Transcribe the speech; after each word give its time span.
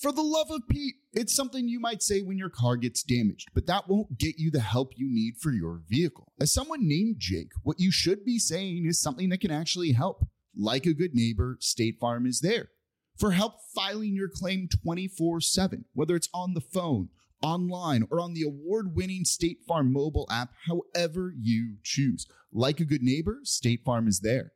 For 0.00 0.12
the 0.12 0.22
love 0.22 0.50
of 0.50 0.66
Pete, 0.66 0.94
it's 1.12 1.34
something 1.34 1.68
you 1.68 1.78
might 1.78 2.02
say 2.02 2.22
when 2.22 2.38
your 2.38 2.48
car 2.48 2.78
gets 2.78 3.02
damaged, 3.02 3.48
but 3.52 3.66
that 3.66 3.86
won't 3.86 4.16
get 4.16 4.38
you 4.38 4.50
the 4.50 4.60
help 4.60 4.92
you 4.96 5.06
need 5.12 5.36
for 5.36 5.50
your 5.50 5.82
vehicle. 5.90 6.32
As 6.40 6.54
someone 6.54 6.88
named 6.88 7.16
Jake, 7.18 7.50
what 7.64 7.78
you 7.78 7.92
should 7.92 8.24
be 8.24 8.38
saying 8.38 8.86
is 8.86 8.98
something 8.98 9.28
that 9.28 9.42
can 9.42 9.50
actually 9.50 9.92
help. 9.92 10.26
Like 10.56 10.86
a 10.86 10.94
good 10.94 11.14
neighbor, 11.14 11.58
State 11.60 11.98
Farm 12.00 12.24
is 12.24 12.40
there 12.40 12.70
for 13.18 13.32
help 13.32 13.56
filing 13.74 14.14
your 14.14 14.30
claim 14.30 14.68
24 14.82 15.42
7, 15.42 15.84
whether 15.92 16.16
it's 16.16 16.30
on 16.32 16.54
the 16.54 16.62
phone, 16.62 17.10
online, 17.42 18.06
or 18.10 18.20
on 18.20 18.32
the 18.32 18.42
award 18.42 18.96
winning 18.96 19.26
State 19.26 19.58
Farm 19.68 19.92
mobile 19.92 20.26
app, 20.30 20.48
however 20.66 21.34
you 21.38 21.76
choose. 21.82 22.26
Like 22.50 22.80
a 22.80 22.86
good 22.86 23.02
neighbor, 23.02 23.40
State 23.42 23.82
Farm 23.84 24.08
is 24.08 24.20
there. 24.20 24.52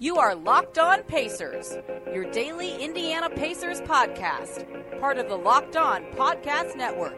You 0.00 0.18
are 0.18 0.36
Locked 0.36 0.78
On 0.78 1.02
Pacers, 1.02 1.76
your 2.14 2.30
daily 2.30 2.76
Indiana 2.76 3.28
Pacers 3.28 3.80
podcast, 3.80 4.64
part 5.00 5.18
of 5.18 5.28
the 5.28 5.34
Locked 5.34 5.76
On 5.76 6.04
Podcast 6.12 6.76
Network. 6.76 7.16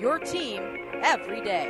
Your 0.00 0.18
team 0.18 0.62
every 1.02 1.44
day. 1.44 1.68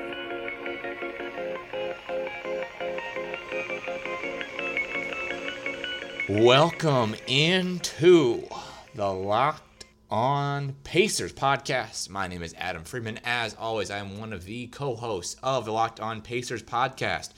Welcome 6.29 7.17
into 7.27 8.47
the 8.95 9.13
Locked 9.13 9.87
On 10.09 10.77
Pacers 10.85 11.33
podcast. 11.33 12.09
My 12.11 12.29
name 12.29 12.45
is 12.45 12.55
Adam 12.57 12.85
Freeman. 12.85 13.19
As 13.25 13.57
always, 13.59 13.91
I 13.91 13.99
am 13.99 14.21
one 14.21 14.33
of 14.33 14.45
the 14.45 14.69
co 14.69 14.95
hosts 14.95 15.35
of 15.43 15.65
the 15.65 15.73
Locked 15.73 15.99
On 15.99 16.23
Pacers 16.23 16.63
podcast. 16.63 17.31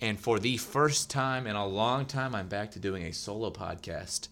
And 0.00 0.20
for 0.20 0.38
the 0.38 0.58
first 0.58 1.08
time 1.08 1.46
in 1.46 1.56
a 1.56 1.66
long 1.66 2.04
time, 2.04 2.34
I'm 2.34 2.48
back 2.48 2.72
to 2.72 2.78
doing 2.78 3.04
a 3.04 3.12
solo 3.12 3.50
podcast. 3.50 4.28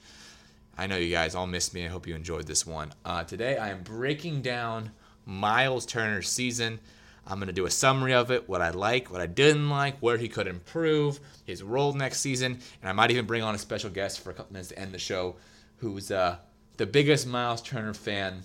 I 0.77 0.87
know 0.87 0.97
you 0.97 1.11
guys 1.11 1.35
all 1.35 1.47
missed 1.47 1.73
me. 1.73 1.87
I 1.87 1.89
hope 1.89 2.07
you 2.07 2.15
enjoyed 2.15 2.47
this 2.47 2.67
one. 2.67 2.93
Uh, 3.05 3.25
today, 3.25 3.57
I 3.57 3.71
am 3.71 3.83
breaking 3.83 4.43
down 4.43 4.91
Myles 5.25 5.87
Turner's 5.87 6.29
season. 6.29 6.81
I'm 7.27 7.39
going 7.39 7.47
to 7.47 7.55
do 7.55 7.65
a 7.65 7.71
summary 7.71 8.13
of 8.13 8.31
it, 8.31 8.47
what 8.47 8.61
I 8.61 8.71
like, 8.71 9.11
what 9.11 9.23
I 9.23 9.27
didn't 9.27 9.71
like, 9.71 9.99
where 10.01 10.19
he 10.19 10.29
could 10.29 10.47
improve, 10.47 11.21
his 11.45 11.63
role 11.63 11.95
next 11.95 12.21
season, 12.21 12.59
and 12.83 12.89
I 12.89 12.93
might 12.93 13.11
even 13.11 13.25
bring 13.25 13.43
on 13.43 13.55
a 13.55 13.59
special 13.59 13.89
guest 13.89 14.21
for 14.21 14.31
a 14.31 14.35
couple 14.35 14.53
minutes 14.53 14.69
to 14.69 14.79
end 14.79 14.93
the 14.93 14.99
show 14.99 15.37
who's 15.79 16.11
uh, 16.11 16.37
the 16.77 16.85
biggest 16.85 17.27
Myles 17.27 17.63
Turner 17.63 17.95
fan 17.95 18.43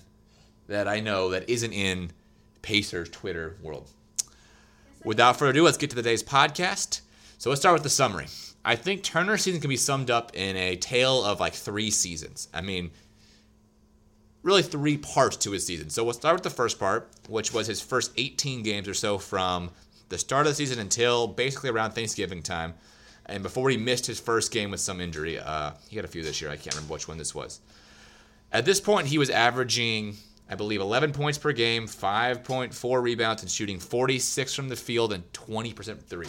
that 0.67 0.87
I 0.87 1.01
know 1.01 1.31
that 1.31 1.49
isn't 1.49 1.73
in 1.73 2.11
Pacers 2.61 3.09
Twitter 3.09 3.57
world. 3.61 3.89
Without 5.03 5.37
further 5.37 5.51
ado, 5.51 5.63
let's 5.63 5.77
get 5.77 5.89
to 5.89 5.95
today's 5.97 6.23
podcast. 6.23 7.01
So 7.39 7.49
let's 7.49 7.61
start 7.61 7.73
with 7.73 7.83
the 7.83 7.89
summary. 7.89 8.25
I 8.65 8.75
think 8.75 9.01
Turner's 9.01 9.43
season 9.43 9.61
can 9.61 9.69
be 9.69 9.77
summed 9.77 10.11
up 10.11 10.35
in 10.35 10.57
a 10.57 10.75
tale 10.75 11.23
of 11.23 11.39
like 11.39 11.53
three 11.53 11.89
seasons. 11.89 12.49
I 12.53 12.59
mean, 12.59 12.91
really 14.43 14.61
three 14.61 14.97
parts 14.97 15.37
to 15.37 15.51
his 15.51 15.65
season. 15.65 15.89
So 15.89 16.03
we'll 16.03 16.11
start 16.11 16.35
with 16.35 16.43
the 16.43 16.49
first 16.49 16.77
part, 16.77 17.09
which 17.29 17.53
was 17.53 17.65
his 17.65 17.79
first 17.79 18.11
18 18.17 18.61
games 18.61 18.89
or 18.89 18.93
so 18.93 19.17
from 19.17 19.71
the 20.09 20.17
start 20.17 20.47
of 20.47 20.51
the 20.51 20.55
season 20.55 20.79
until 20.79 21.27
basically 21.27 21.69
around 21.69 21.91
Thanksgiving 21.91 22.43
time. 22.43 22.73
And 23.25 23.41
before 23.41 23.69
he 23.69 23.77
missed 23.77 24.05
his 24.05 24.19
first 24.19 24.51
game 24.51 24.71
with 24.71 24.81
some 24.81 24.99
injury, 24.99 25.39
uh, 25.39 25.71
he 25.87 25.95
had 25.95 26.03
a 26.03 26.09
few 26.09 26.21
this 26.21 26.41
year. 26.41 26.51
I 26.51 26.57
can't 26.57 26.75
remember 26.75 26.91
which 26.91 27.07
one 27.07 27.17
this 27.17 27.33
was. 27.33 27.61
At 28.51 28.65
this 28.65 28.81
point, 28.81 29.07
he 29.07 29.17
was 29.17 29.29
averaging, 29.29 30.17
I 30.49 30.55
believe, 30.55 30.81
11 30.81 31.13
points 31.13 31.37
per 31.37 31.53
game, 31.53 31.87
5.4 31.87 33.01
rebounds, 33.01 33.43
and 33.43 33.49
shooting 33.49 33.79
46 33.79 34.53
from 34.53 34.67
the 34.67 34.75
field 34.75 35.13
and 35.13 35.23
20% 35.31 35.73
from 35.85 35.99
three 35.99 36.27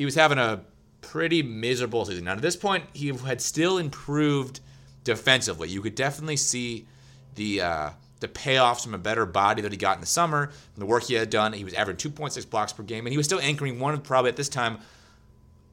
he 0.00 0.06
was 0.06 0.14
having 0.14 0.38
a 0.38 0.62
pretty 1.02 1.42
miserable 1.42 2.06
season. 2.06 2.24
Now, 2.24 2.32
at 2.32 2.40
this 2.40 2.56
point, 2.56 2.84
he 2.94 3.08
had 3.08 3.38
still 3.38 3.76
improved 3.76 4.60
defensively. 5.04 5.68
You 5.68 5.82
could 5.82 5.94
definitely 5.94 6.38
see 6.38 6.86
the 7.34 7.60
uh, 7.60 7.90
the 8.20 8.28
payoffs 8.28 8.82
from 8.82 8.94
a 8.94 8.98
better 8.98 9.26
body 9.26 9.60
that 9.60 9.72
he 9.72 9.76
got 9.76 9.98
in 9.98 10.00
the 10.00 10.06
summer, 10.06 10.44
and 10.44 10.80
the 10.80 10.86
work 10.86 11.02
he 11.02 11.12
had 11.12 11.28
done. 11.28 11.52
He 11.52 11.64
was 11.64 11.74
averaging 11.74 12.12
2.6 12.12 12.48
blocks 12.48 12.72
per 12.72 12.82
game, 12.82 13.04
and 13.04 13.12
he 13.12 13.18
was 13.18 13.26
still 13.26 13.40
anchoring 13.40 13.78
one 13.78 13.92
of 13.92 14.02
probably 14.02 14.30
at 14.30 14.36
this 14.36 14.48
time 14.48 14.78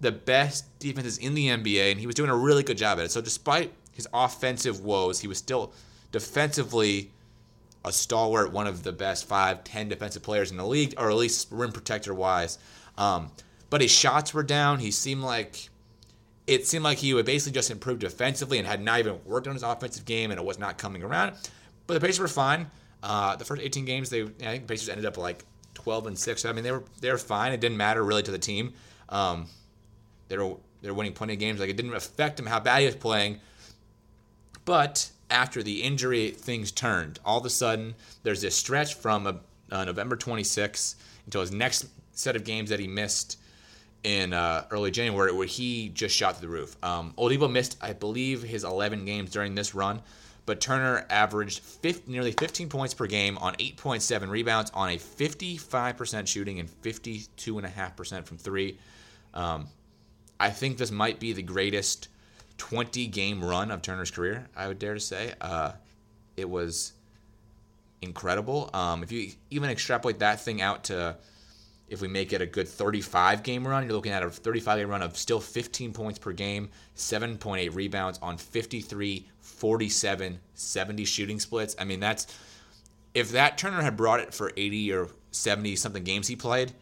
the 0.01 0.11
best 0.11 0.77
defenses 0.77 1.17
in 1.19 1.33
the 1.33 1.47
NBA, 1.47 1.91
and 1.91 1.97
he 1.97 2.05
was 2.05 2.13
doing 2.13 2.29
a 2.29 2.35
really 2.35 2.63
good 2.63 2.77
job 2.77 2.99
at 2.99 3.05
it. 3.05 3.11
So, 3.11 3.21
despite 3.21 3.71
his 3.93 4.09
offensive 4.13 4.81
woes, 4.81 5.21
he 5.21 5.29
was 5.29 5.37
still 5.37 5.71
defensively 6.11 7.11
a 7.85 7.93
stalwart, 7.93 8.51
one 8.51 8.67
of 8.67 8.83
the 8.83 8.91
best 8.91 9.25
five, 9.25 9.63
ten 9.63 9.87
defensive 9.87 10.21
players 10.21 10.51
in 10.51 10.57
the 10.57 10.67
league, 10.67 10.95
or 10.97 11.09
at 11.09 11.15
least 11.15 11.47
rim 11.49 11.71
protector 11.71 12.13
wise. 12.13 12.59
Um, 12.97 13.31
but 13.69 13.81
his 13.81 13.91
shots 13.91 14.33
were 14.33 14.43
down. 14.43 14.79
He 14.79 14.91
seemed 14.91 15.21
like 15.21 15.69
it 16.45 16.65
seemed 16.65 16.83
like 16.83 16.97
he 16.97 17.13
would 17.13 17.25
basically 17.25 17.53
just 17.53 17.69
improve 17.69 17.99
defensively 17.99 18.57
and 18.57 18.65
had 18.65 18.81
not 18.81 18.99
even 18.99 19.19
worked 19.25 19.47
on 19.47 19.53
his 19.53 19.63
offensive 19.63 20.05
game, 20.05 20.31
and 20.31 20.39
it 20.39 20.45
was 20.45 20.57
not 20.57 20.77
coming 20.77 21.03
around. 21.03 21.33
But 21.85 21.95
the 21.95 21.99
Pacers 21.99 22.19
were 22.19 22.27
fine. 22.27 22.71
Uh, 23.03 23.35
the 23.35 23.45
first 23.45 23.61
18 23.61 23.85
games, 23.85 24.09
they 24.09 24.23
I 24.23 24.25
think 24.25 24.67
the 24.67 24.73
Pacers 24.73 24.89
ended 24.89 25.05
up 25.05 25.17
like 25.17 25.43
12 25.73 26.07
and 26.07 26.17
six. 26.17 26.45
I 26.45 26.51
mean, 26.53 26.63
they 26.63 26.71
were 26.71 26.83
they 27.01 27.11
were 27.11 27.17
fine. 27.17 27.51
It 27.51 27.59
didn't 27.59 27.77
matter 27.77 28.03
really 28.03 28.23
to 28.23 28.31
the 28.31 28.39
team. 28.39 28.73
Um, 29.09 29.47
they 30.29 30.37
were 30.37 30.55
they 30.81 30.89
were 30.89 30.95
winning 30.95 31.13
plenty 31.13 31.33
of 31.33 31.39
games. 31.39 31.59
Like 31.59 31.69
it 31.69 31.77
didn't 31.77 31.93
affect 31.93 32.39
him 32.39 32.45
how 32.45 32.59
bad 32.59 32.79
he 32.79 32.85
was 32.85 32.95
playing. 32.95 33.39
But 34.65 35.11
after 35.29 35.63
the 35.63 35.83
injury, 35.83 36.31
things 36.31 36.71
turned. 36.71 37.19
All 37.25 37.39
of 37.39 37.45
a 37.45 37.49
sudden, 37.49 37.95
there's 38.23 38.41
this 38.41 38.55
stretch 38.55 38.95
from 38.95 39.27
a, 39.27 39.39
uh, 39.71 39.85
November 39.85 40.15
26 40.15 40.95
until 41.25 41.41
his 41.41 41.51
next 41.51 41.87
set 42.13 42.35
of 42.35 42.43
games 42.43 42.69
that 42.69 42.79
he 42.79 42.87
missed 42.87 43.37
in 44.03 44.33
uh, 44.33 44.65
early 44.71 44.91
January 44.91 45.31
where 45.31 45.47
he 45.47 45.89
just 45.89 46.15
shot 46.15 46.37
through 46.37 46.47
the 46.47 46.53
roof. 46.53 46.77
Um, 46.83 47.13
Oladipo 47.17 47.51
missed, 47.51 47.77
I 47.81 47.93
believe, 47.93 48.43
his 48.43 48.63
11 48.63 49.05
games 49.05 49.31
during 49.31 49.55
this 49.55 49.75
run, 49.75 50.01
but 50.45 50.61
Turner 50.61 51.05
averaged 51.09 51.59
50, 51.59 52.09
nearly 52.11 52.31
15 52.31 52.69
points 52.69 52.93
per 52.93 53.05
game 53.07 53.37
on 53.39 53.55
8.7 53.55 54.29
rebounds 54.29 54.71
on 54.73 54.89
a 54.89 54.97
55% 54.97 56.27
shooting 56.27 56.59
and 56.59 56.69
52.5% 56.81 58.25
from 58.25 58.37
three. 58.37 58.77
Um, 59.33 59.67
I 60.39 60.51
think 60.51 60.77
this 60.77 60.91
might 60.91 61.19
be 61.19 61.33
the 61.33 61.41
greatest 61.41 62.07
20 62.57 63.07
game 63.07 63.43
run 63.43 63.71
of 63.71 63.81
Turner's 63.81 64.11
career, 64.11 64.47
I 64.55 64.67
would 64.67 64.79
dare 64.79 64.93
to 64.93 64.99
say. 64.99 65.33
Uh, 65.41 65.73
it 66.35 66.49
was 66.49 66.93
incredible. 68.01 68.69
Um, 68.73 69.03
if 69.03 69.11
you 69.11 69.31
even 69.49 69.69
extrapolate 69.69 70.19
that 70.19 70.39
thing 70.39 70.61
out 70.61 70.85
to 70.85 71.17
if 71.89 72.01
we 72.01 72.07
make 72.07 72.33
it 72.33 72.41
a 72.41 72.45
good 72.45 72.67
35 72.67 73.43
game 73.43 73.67
run, 73.67 73.83
you're 73.83 73.93
looking 73.93 74.11
at 74.11 74.23
a 74.23 74.29
35 74.29 74.79
game 74.79 74.89
run 74.89 75.01
of 75.01 75.17
still 75.17 75.39
15 75.39 75.93
points 75.93 76.19
per 76.19 76.33
game, 76.33 76.69
7.8 76.95 77.73
rebounds 77.73 78.19
on 78.21 78.37
53, 78.37 79.25
47, 79.39 80.39
70 80.53 81.05
shooting 81.05 81.39
splits. 81.39 81.75
I 81.79 81.85
mean, 81.85 81.99
that's 81.99 82.27
if 83.13 83.31
that 83.31 83.57
Turner 83.57 83.81
had 83.81 83.95
brought 83.97 84.19
it 84.19 84.33
for 84.33 84.51
80 84.55 84.93
or 84.93 85.07
70 85.31 85.75
something 85.75 86.03
games 86.03 86.27
he 86.27 86.35
played, 86.35 86.73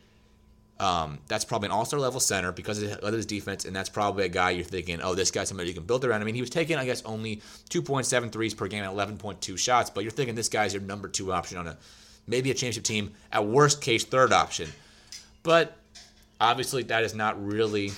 Um, 0.77 1.19
that's 1.29 1.45
probably 1.45 1.67
an 1.67 1.71
all-star 1.71 2.01
level 2.01 2.19
center 2.19 2.51
because 2.51 2.83
of 2.83 3.13
his 3.13 3.25
defense, 3.25 3.63
and 3.63 3.73
that's 3.73 3.87
probably 3.87 4.25
a 4.25 4.29
guy 4.29 4.49
you're 4.51 4.65
thinking, 4.65 4.99
oh, 5.01 5.15
this 5.15 5.31
guy's 5.31 5.47
somebody 5.47 5.69
you 5.69 5.73
can 5.75 5.85
build 5.85 6.03
around. 6.03 6.21
I 6.21 6.25
mean, 6.25 6.35
he 6.35 6.41
was 6.41 6.49
taking, 6.49 6.75
I 6.75 6.83
guess, 6.83 7.01
only 7.05 7.37
2.7 7.69 8.29
threes 8.29 8.53
per 8.53 8.67
game 8.67 8.83
and 8.83 8.93
11.2 8.93 9.57
shots, 9.57 9.89
but 9.89 10.03
you're 10.03 10.11
thinking 10.11 10.35
this 10.35 10.49
guy's 10.49 10.73
your 10.73 10.81
number 10.81 11.07
two 11.07 11.31
option 11.31 11.57
on 11.57 11.67
a 11.67 11.77
maybe 12.27 12.51
a 12.51 12.53
championship 12.53 12.83
team, 12.83 13.13
at 13.31 13.45
worst 13.45 13.79
case, 13.81 14.03
third 14.03 14.33
option. 14.33 14.69
But 15.45 15.77
obviously, 16.42 16.83
that 16.83 17.03
is 17.03 17.13
not 17.13 17.42
really 17.45 17.92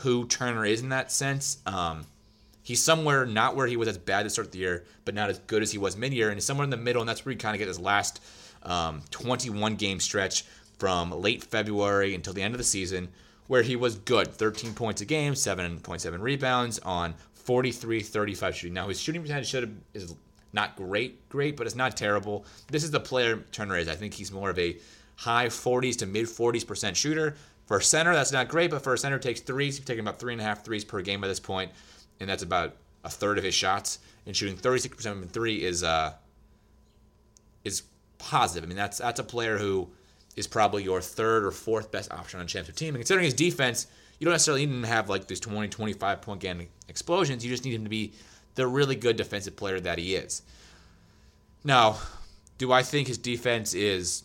who 0.00 0.26
Turner 0.26 0.64
is 0.64 0.80
in 0.80 0.88
that 0.88 1.12
sense. 1.12 1.58
Um, 1.66 2.06
he's 2.62 2.82
somewhere 2.82 3.26
not 3.26 3.54
where 3.54 3.66
he 3.66 3.76
was 3.76 3.86
as 3.86 3.98
bad 3.98 4.22
to 4.22 4.30
start 4.30 4.50
the 4.50 4.58
year, 4.58 4.84
but 5.04 5.14
not 5.14 5.28
as 5.28 5.38
good 5.40 5.62
as 5.62 5.70
he 5.70 5.78
was 5.78 5.96
mid-year, 5.96 6.28
and 6.28 6.38
he's 6.38 6.46
somewhere 6.46 6.64
in 6.64 6.70
the 6.70 6.78
middle, 6.78 7.02
and 7.02 7.08
that's 7.08 7.24
where 7.24 7.32
he 7.32 7.36
kind 7.36 7.54
of 7.54 7.58
get 7.58 7.68
his 7.68 7.78
last 7.78 8.22
um, 8.62 9.02
21 9.10 9.76
game 9.76 10.00
stretch 10.00 10.44
from 10.78 11.10
late 11.10 11.44
February 11.44 12.14
until 12.14 12.32
the 12.32 12.42
end 12.42 12.54
of 12.54 12.58
the 12.58 12.64
season, 12.64 13.08
where 13.46 13.62
he 13.62 13.76
was 13.76 13.96
good 13.96 14.28
13 14.28 14.72
points 14.72 15.02
a 15.02 15.04
game, 15.04 15.34
7.7 15.34 16.18
rebounds 16.18 16.78
on 16.78 17.14
43 17.34 18.00
35 18.00 18.56
shooting. 18.56 18.72
Now, 18.72 18.88
his 18.88 18.98
shooting 18.98 19.20
percentage 19.20 19.48
should 19.48 19.64
have, 19.64 19.72
is 19.92 20.14
not 20.54 20.76
great, 20.76 21.28
great, 21.28 21.58
but 21.58 21.66
it's 21.66 21.76
not 21.76 21.94
terrible. 21.94 22.46
This 22.68 22.84
is 22.84 22.90
the 22.90 23.00
player 23.00 23.44
Turner 23.52 23.76
is. 23.76 23.86
I 23.86 23.96
think 23.96 24.14
he's 24.14 24.32
more 24.32 24.48
of 24.48 24.58
a 24.58 24.78
high 25.18 25.46
40s 25.46 25.98
to 25.98 26.06
mid 26.06 26.26
40s 26.26 26.66
percent 26.66 26.96
shooter. 26.96 27.36
For 27.66 27.78
a 27.78 27.82
center, 27.82 28.14
that's 28.14 28.32
not 28.32 28.48
great, 28.48 28.70
but 28.70 28.82
for 28.82 28.94
a 28.94 28.98
center, 28.98 29.18
takes 29.18 29.40
threes. 29.40 29.76
He's 29.76 29.84
taking 29.84 30.00
about 30.00 30.18
three 30.18 30.32
and 30.32 30.40
a 30.40 30.44
half 30.44 30.64
threes 30.64 30.84
per 30.84 31.02
game 31.02 31.20
by 31.20 31.28
this 31.28 31.40
point, 31.40 31.70
and 32.18 32.28
that's 32.28 32.42
about 32.42 32.76
a 33.04 33.10
third 33.10 33.36
of 33.36 33.44
his 33.44 33.54
shots. 33.54 33.98
And 34.26 34.34
shooting 34.34 34.56
36% 34.56 35.02
from 35.02 35.28
three 35.28 35.62
is 35.62 35.82
uh, 35.82 36.14
is 37.64 37.82
positive. 38.18 38.66
I 38.66 38.68
mean, 38.68 38.76
that's 38.76 38.98
that's 38.98 39.20
a 39.20 39.24
player 39.24 39.58
who 39.58 39.90
is 40.36 40.46
probably 40.46 40.84
your 40.84 41.00
third 41.00 41.44
or 41.44 41.50
fourth 41.50 41.90
best 41.90 42.12
option 42.12 42.38
on 42.38 42.46
a 42.46 42.48
championship 42.48 42.76
team. 42.76 42.94
And 42.94 43.02
considering 43.02 43.24
his 43.24 43.34
defense, 43.34 43.86
you 44.18 44.24
don't 44.24 44.32
necessarily 44.32 44.66
need 44.66 44.74
him 44.74 44.82
to 44.82 44.88
have 44.88 45.08
like 45.08 45.26
these 45.26 45.40
20, 45.40 45.68
25 45.68 46.22
point 46.22 46.40
game 46.40 46.68
explosions. 46.88 47.44
You 47.44 47.50
just 47.50 47.64
need 47.64 47.74
him 47.74 47.84
to 47.84 47.90
be 47.90 48.12
the 48.54 48.66
really 48.66 48.96
good 48.96 49.16
defensive 49.16 49.56
player 49.56 49.80
that 49.80 49.98
he 49.98 50.14
is. 50.14 50.42
Now, 51.64 51.98
do 52.56 52.72
I 52.72 52.82
think 52.82 53.08
his 53.08 53.18
defense 53.18 53.74
is 53.74 54.22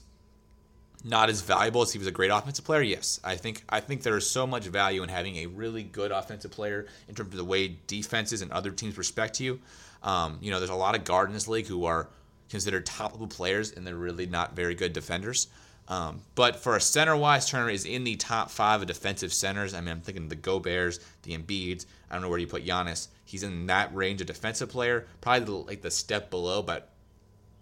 not 1.04 1.30
as 1.30 1.42
valuable 1.42 1.82
as 1.82 1.92
he 1.92 2.00
was 2.00 2.08
a 2.08 2.12
great 2.12 2.30
offensive 2.30 2.66
player? 2.66 2.82
Yes. 2.82 3.20
I 3.24 3.36
think 3.36 3.64
I 3.70 3.80
think 3.80 4.04
there 4.04 4.18
is 4.18 4.30
so 4.30 4.48
much 4.48 4.66
value 4.66 5.04
in 5.04 5.10
having 5.10 5.38
a 5.38 5.48
really 5.48 5.84
good 5.84 6.12
offensive 6.12 6.52
player 6.52 6.88
in 7.08 7.16
terms 7.16 7.32
of 7.32 7.38
the 7.38 7.44
way 7.46 7.78
defenses 7.88 8.42
and 8.42 8.52
other 8.52 8.72
teams 8.72 8.98
respect 8.98 9.40
you. 9.40 9.60
Um, 10.02 10.38
you 10.42 10.52
know, 10.52 10.60
there's 10.60 10.70
a 10.70 10.76
lot 10.76 10.96
of 10.96 11.04
guard 11.04 11.30
in 11.30 11.34
this 11.34 11.48
league 11.48 11.68
who 11.68 11.86
are 11.86 12.10
considered 12.50 12.86
top 12.86 13.14
level 13.14 13.28
players 13.28 13.72
and 13.72 13.86
they're 13.86 13.96
really 13.96 14.26
not 14.26 14.56
very 14.56 14.76
good 14.76 14.94
defenders. 14.94 15.48
Um, 15.88 16.22
but 16.36 16.56
for 16.56 16.76
a 16.76 16.82
center 16.82 17.16
wise, 17.16 17.50
Turner 17.50 17.70
is 17.70 17.86
in 17.86 18.04
the 18.04 18.16
top 18.16 18.50
five 18.50 18.82
of 18.82 18.88
defensive 18.88 19.34
centers. 19.34 19.74
I 19.74 19.82
mean, 19.82 19.90
I'm 19.90 20.02
thinking 20.02 20.30
the 20.30 20.36
Goberts, 20.36 21.00
the 21.24 21.38
Embiids. 21.38 21.86
I 22.10 22.14
don't 22.14 22.22
know 22.22 22.30
where 22.30 22.40
you 22.40 22.48
put 22.48 22.66
Giannis. 22.66 23.10
He's 23.26 23.44
in 23.44 23.68
that 23.68 23.94
range 23.94 24.22
of 24.22 24.28
defensive 24.28 24.70
player, 24.70 25.08
probably 25.20 25.46
the, 25.46 25.52
like 25.52 25.82
the 25.82 25.92
step 25.92 26.30
below, 26.30 26.62
but 26.62 26.90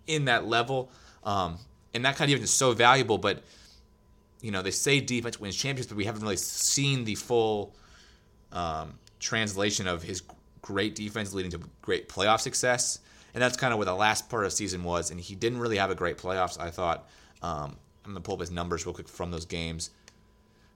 in 0.08 0.26
that 0.26 0.46
level. 0.46 0.92
Um, 1.24 1.58
and 1.94 2.06
that 2.06 2.16
kind 2.16 2.30
of 2.30 2.36
defense 2.36 2.50
is 2.50 2.56
so 2.56 2.74
valuable. 2.74 3.18
But 3.18 3.44
you 4.42 4.52
know, 4.52 4.62
they 4.62 4.72
say 4.72 5.00
defense 5.00 5.40
wins 5.40 5.56
championships, 5.56 5.88
but 5.88 5.98
we 5.98 6.06
haven't 6.06 6.22
really 6.22 6.38
seen 6.38 7.04
the 7.04 7.16
full 7.16 7.76
um, 8.52 8.94
translation 9.20 9.88
of 9.88 10.02
his 10.02 10.24
great 10.62 10.96
defense 10.96 11.34
leading 11.34 11.52
to 11.52 11.60
great 11.82 12.10
playoff 12.10 12.40
success. 12.40 13.00
And 13.34 13.42
that's 13.42 13.56
kind 13.56 13.72
of 13.72 13.78
where 13.78 13.86
the 13.86 13.96
last 13.96 14.30
part 14.30 14.44
of 14.44 14.52
the 14.52 14.56
season 14.56 14.84
was. 14.84 15.12
And 15.12 15.20
he 15.20 15.36
didn't 15.36 15.60
really 15.60 15.78
have 15.78 15.92
a 15.92 15.96
great 15.96 16.18
playoffs, 16.18 16.60
I 16.60 16.70
thought. 16.70 17.08
Um, 17.42 17.78
I'm 18.04 18.12
gonna 18.12 18.22
pull 18.22 18.36
up 18.36 18.42
his 18.42 18.52
numbers 18.52 18.86
real 18.86 18.94
quick 18.94 19.08
from 19.08 19.32
those 19.32 19.46
games. 19.46 19.92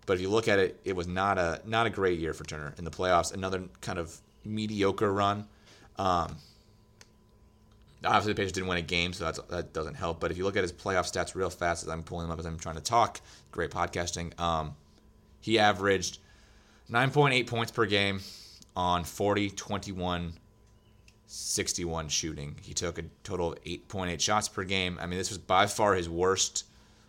But 0.05 0.13
if 0.13 0.21
you 0.21 0.29
look 0.29 0.47
at 0.47 0.59
it, 0.59 0.79
it 0.85 0.95
was 0.95 1.07
not 1.07 1.37
a 1.37 1.61
not 1.65 1.87
a 1.87 1.89
great 1.89 2.19
year 2.19 2.33
for 2.33 2.43
Turner 2.43 2.73
in 2.77 2.85
the 2.85 2.91
playoffs. 2.91 3.33
Another 3.33 3.63
kind 3.81 3.97
of 3.97 4.15
mediocre 4.43 5.11
run. 5.11 5.47
Um, 5.97 6.37
obviously, 8.05 8.33
the 8.33 8.37
Pacers 8.37 8.51
didn't 8.51 8.67
win 8.67 8.77
a 8.77 8.81
game, 8.81 9.13
so 9.13 9.31
that 9.49 9.73
doesn't 9.73 9.95
help. 9.95 10.19
But 10.19 10.31
if 10.31 10.37
you 10.37 10.43
look 10.43 10.55
at 10.55 10.63
his 10.63 10.73
playoff 10.73 11.11
stats 11.11 11.35
real 11.35 11.49
fast, 11.49 11.83
as 11.83 11.89
I'm 11.89 12.03
pulling 12.03 12.27
them 12.27 12.31
up 12.31 12.39
as 12.39 12.45
I'm 12.45 12.57
trying 12.57 12.75
to 12.75 12.81
talk, 12.81 13.21
great 13.51 13.71
podcasting. 13.71 14.39
Um, 14.39 14.75
he 15.39 15.59
averaged 15.59 16.19
9.8 16.89 17.47
points 17.47 17.71
per 17.71 17.85
game 17.85 18.21
on 18.75 19.03
40, 19.03 19.51
21, 19.51 20.33
61 21.27 22.07
shooting. 22.09 22.55
He 22.61 22.73
took 22.73 22.97
a 22.97 23.03
total 23.23 23.53
of 23.53 23.63
8.8 23.63 24.19
shots 24.19 24.47
per 24.47 24.63
game. 24.63 24.97
I 25.01 25.05
mean, 25.05 25.17
this 25.17 25.29
was 25.29 25.37
by 25.37 25.67
far 25.67 25.95
his 25.95 26.09
worst 26.09 26.65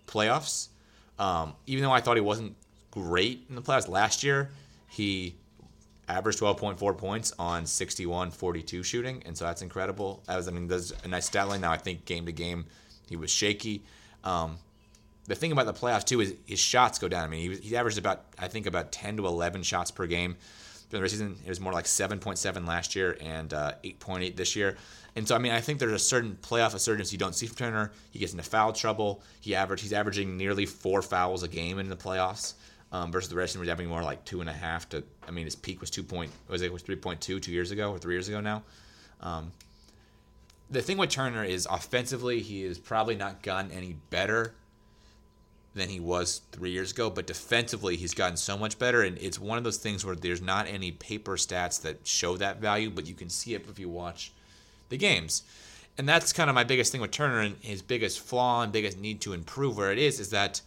playoffs. 0.07 0.69
Um, 1.19 1.55
even 1.67 1.83
though 1.83 1.93
I 1.93 2.01
thought 2.01 2.17
he 2.17 2.21
wasn't 2.21 2.57
great 2.91 3.45
in 3.49 3.55
the 3.55 3.63
playoffs 3.63 3.89
last 3.89 4.23
year, 4.23 4.51
he 4.89 5.37
averaged 6.09 6.39
12.4 6.41 6.97
points 6.99 7.33
on 7.39 7.67
61 7.67 8.31
42 8.31 8.83
shooting, 8.83 9.23
and 9.27 9.37
so 9.37 9.45
that's 9.45 9.63
incredible. 9.63 10.23
As 10.29 10.49
I 10.49 10.53
mean, 10.53 10.69
there's 10.69 10.93
a 11.05 11.09
nice 11.09 11.27
stat 11.27 11.49
line 11.49 11.61
now. 11.61 11.73
I 11.73 11.77
think 11.77 12.05
game 12.05 12.27
to 12.27 12.33
game, 12.33 12.67
he 13.09 13.17
was 13.17 13.31
shaky. 13.31 13.83
Um, 14.25 14.59
the 15.27 15.35
thing 15.35 15.53
about 15.53 15.67
the 15.67 15.73
playoffs 15.73 16.05
too 16.05 16.21
is 16.21 16.35
his 16.47 16.61
shots 16.61 16.99
go 16.99 17.09
down. 17.09 17.25
I 17.25 17.29
mean, 17.29 17.51
he, 17.51 17.57
he 17.57 17.77
averaged 17.77 17.99
about 17.99 18.25
I 18.39 18.49
think 18.49 18.67
about 18.67 18.93
10 18.93 19.19
to 19.19 19.27
11 19.27 19.63
shots 19.63 19.91
per 19.91 20.07
game. 20.07 20.37
During 20.89 21.03
the 21.03 21.09
season, 21.09 21.37
it 21.45 21.49
was 21.49 21.59
more 21.59 21.73
like 21.73 21.87
7.7 21.87 22.69
last 22.69 22.95
year 22.95 23.19
and 23.21 23.53
uh, 23.53 23.73
8.8 23.83 24.37
this 24.37 24.55
year. 24.55 24.77
And 25.17 25.27
so, 25.27 25.35
I 25.35 25.39
mean, 25.39 25.51
I 25.51 25.61
think 25.61 25.81
there's 25.81 25.93
a 25.93 25.99
certain 25.99 26.39
playoff 26.43 26.75
assertiveness 26.75 27.11
you 27.11 27.19
don't 27.19 27.35
see 27.35 27.47
from 27.47 27.57
Turner. 27.57 27.93
He 28.13 28.21
gets 28.21 28.33
into 28.33 28.45
foul 28.45 28.73
trouble. 28.73 29.23
He 29.41 29.55
average 29.55 29.81
he's 29.81 29.93
averaging 29.93 30.37
nearly 30.37 30.65
four 30.65 31.03
fouls 31.03 31.43
a 31.43 31.49
game 31.49 31.81
in 31.81 31.89
the 31.89 31.97
playoffs. 31.97 32.55
Um, 32.97 33.13
versus 33.13 33.29
the 33.29 33.37
rest 33.37 33.53
them 33.53 33.61
was 33.61 33.69
having 33.69 33.89
more 33.89 34.03
like 34.03 34.25
two 34.25 34.41
and 34.41 34.49
a 34.49 34.55
half 34.55 34.89
to. 34.89 35.05
I 35.29 35.31
mean, 35.31 35.45
his 35.45 35.55
peak 35.55 35.83
was 35.83 35.91
two 35.91 36.03
point 36.03 36.31
was 36.49 36.63
it 36.63 36.73
was 36.73 36.81
three 36.81 36.97
point 36.97 37.21
two 37.21 37.39
two 37.41 37.53
years 37.53 37.71
ago 37.71 37.91
or 37.91 37.99
three 37.99 38.15
years 38.15 38.29
ago 38.29 38.41
now. 38.41 38.63
Um, 39.21 39.53
the 40.71 40.81
thing 40.81 40.97
with 40.97 41.11
Turner 41.11 41.45
is 41.45 41.67
offensively, 41.71 42.41
he 42.41 42.63
has 42.63 42.79
probably 42.79 43.15
not 43.15 43.43
gotten 43.43 43.71
any 43.71 43.97
better 44.09 44.55
than 45.75 45.91
he 45.91 46.01
was 46.01 46.41
three 46.53 46.71
years 46.71 46.93
ago, 46.93 47.11
but 47.11 47.27
defensively, 47.27 47.97
he's 47.97 48.15
gotten 48.15 48.39
so 48.39 48.57
much 48.57 48.79
better. 48.79 49.03
And 49.03 49.19
it's 49.19 49.39
one 49.39 49.59
of 49.59 49.65
those 49.65 49.77
things 49.77 50.03
where 50.03 50.17
there's 50.17 50.41
not 50.41 50.67
any 50.67 50.91
paper 50.91 51.37
stats 51.37 51.83
that 51.83 52.07
show 52.07 52.39
that 52.39 52.63
value, 52.63 52.89
but 52.89 53.07
you 53.07 53.15
can 53.15 53.29
see 53.29 53.53
it 53.53 53.67
if 53.69 53.79
you 53.79 53.91
watch 53.91 54.33
the 54.89 54.97
games. 54.97 55.43
And 55.99 56.09
that's 56.09 56.33
kind 56.33 56.49
of 56.49 56.55
my 56.55 56.65
biggest 56.65 56.93
thing 56.93 57.03
with 57.03 57.11
Turner 57.11 57.41
and 57.41 57.57
his 57.61 57.83
biggest 57.83 58.21
flaw 58.21 58.63
and 58.63 58.73
biggest 58.73 58.99
need 58.99 59.21
to 59.21 59.35
improve 59.35 59.77
where 59.77 59.93
it 59.93 59.99
is 59.99 60.19
is 60.19 60.31
that 60.31 60.63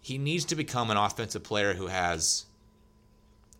he 0.00 0.18
needs 0.18 0.44
to 0.46 0.56
become 0.56 0.90
an 0.90 0.96
offensive 0.96 1.42
player 1.42 1.74
who 1.74 1.88
has 1.88 2.46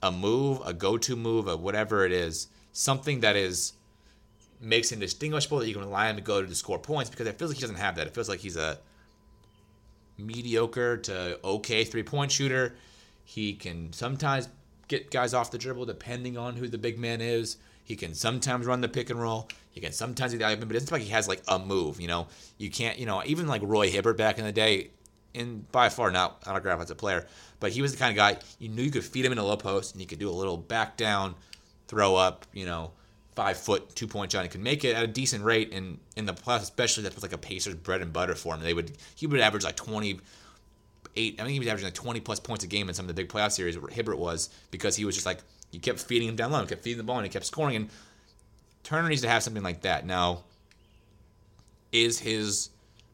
a 0.02 0.10
move, 0.10 0.60
a 0.64 0.72
go-to 0.72 1.16
move, 1.16 1.46
a 1.46 1.56
whatever 1.56 2.04
it 2.04 2.12
is, 2.12 2.48
something 2.72 3.20
that 3.20 3.36
is 3.36 3.74
makes 4.60 4.92
him 4.92 5.00
distinguishable 5.00 5.58
that 5.58 5.68
you 5.68 5.74
can 5.74 5.82
rely 5.82 6.08
on 6.08 6.16
to 6.16 6.20
go 6.20 6.44
to 6.44 6.54
score 6.54 6.78
points 6.78 7.10
because 7.10 7.26
it 7.26 7.38
feels 7.38 7.50
like 7.50 7.56
he 7.56 7.62
doesn't 7.62 7.76
have 7.76 7.96
that. 7.96 8.06
It 8.06 8.14
feels 8.14 8.28
like 8.28 8.40
he's 8.40 8.56
a 8.56 8.78
mediocre 10.18 10.98
to 10.98 11.38
okay 11.42 11.84
three-point 11.84 12.30
shooter. 12.30 12.74
He 13.24 13.54
can 13.54 13.92
sometimes 13.92 14.48
get 14.88 15.10
guys 15.10 15.34
off 15.34 15.50
the 15.50 15.58
dribble 15.58 15.86
depending 15.86 16.36
on 16.36 16.56
who 16.56 16.68
the 16.68 16.78
big 16.78 16.98
man 16.98 17.20
is. 17.20 17.56
He 17.84 17.96
can 17.96 18.14
sometimes 18.14 18.66
run 18.66 18.82
the 18.82 18.88
pick 18.88 19.10
and 19.10 19.20
roll. 19.20 19.48
He 19.70 19.80
can 19.80 19.92
sometimes 19.92 20.32
do 20.32 20.38
the 20.38 20.66
but 20.66 20.76
it's 20.76 20.92
like 20.92 21.02
he 21.02 21.10
has 21.10 21.26
like 21.26 21.42
a 21.48 21.58
move. 21.58 22.00
You 22.00 22.08
know, 22.08 22.28
you 22.58 22.70
can't. 22.70 22.98
You 22.98 23.06
know, 23.06 23.22
even 23.24 23.46
like 23.46 23.62
Roy 23.64 23.90
Hibbert 23.90 24.16
back 24.16 24.38
in 24.38 24.44
the 24.44 24.52
day, 24.52 24.90
and 25.34 25.70
by 25.70 25.88
far 25.88 26.10
not 26.10 26.42
as 26.46 26.90
a 26.90 26.94
player, 26.94 27.26
but 27.60 27.72
he 27.72 27.82
was 27.82 27.92
the 27.92 27.98
kind 27.98 28.10
of 28.10 28.16
guy 28.16 28.36
you 28.58 28.68
knew 28.68 28.82
you 28.82 28.90
could 28.90 29.04
feed 29.04 29.24
him 29.24 29.32
in 29.32 29.38
a 29.38 29.44
low 29.44 29.56
post 29.56 29.94
and 29.94 30.00
you 30.00 30.06
could 30.06 30.18
do 30.18 30.28
a 30.28 30.32
little 30.32 30.56
back 30.56 30.96
down, 30.96 31.34
throw 31.88 32.16
up. 32.16 32.46
You 32.52 32.66
know, 32.66 32.92
five 33.34 33.56
foot 33.56 33.94
two 33.94 34.06
point 34.06 34.32
shot. 34.32 34.42
He 34.42 34.48
could 34.48 34.60
make 34.60 34.84
it 34.84 34.96
at 34.96 35.04
a 35.04 35.06
decent 35.06 35.44
rate, 35.44 35.72
and 35.72 35.98
in 36.16 36.26
the 36.26 36.34
playoffs, 36.34 36.62
especially 36.62 37.04
that 37.04 37.14
was 37.14 37.22
like 37.22 37.32
a 37.32 37.38
Pacers 37.38 37.74
bread 37.74 38.00
and 38.00 38.12
butter 38.12 38.34
for 38.34 38.54
him. 38.54 38.60
They 38.60 38.74
would 38.74 38.92
he 39.14 39.26
would 39.26 39.40
average 39.40 39.64
like 39.64 39.76
twenty 39.76 40.20
eight. 41.16 41.40
I 41.40 41.44
think 41.44 41.52
he 41.52 41.58
was 41.58 41.68
averaging 41.68 41.86
like 41.86 41.94
twenty 41.94 42.20
plus 42.20 42.40
points 42.40 42.64
a 42.64 42.66
game 42.66 42.88
in 42.88 42.94
some 42.94 43.04
of 43.04 43.08
the 43.08 43.14
big 43.14 43.28
playoff 43.28 43.52
series. 43.52 43.78
Where 43.78 43.90
Hibbert 43.90 44.18
was 44.18 44.50
because 44.70 44.96
he 44.96 45.04
was 45.04 45.14
just 45.14 45.26
like 45.26 45.38
you 45.70 45.80
kept 45.80 46.00
feeding 46.00 46.28
him 46.28 46.36
down 46.36 46.50
low, 46.50 46.64
kept 46.66 46.82
feeding 46.82 46.98
the 46.98 47.04
ball, 47.04 47.18
and 47.18 47.26
he 47.26 47.30
kept 47.30 47.46
scoring. 47.46 47.76
And 47.76 47.90
Turner 48.82 49.08
needs 49.08 49.22
to 49.22 49.28
have 49.28 49.42
something 49.42 49.62
like 49.62 49.82
that. 49.82 50.04
Now, 50.04 50.44
is 51.92 52.18
his 52.18 52.70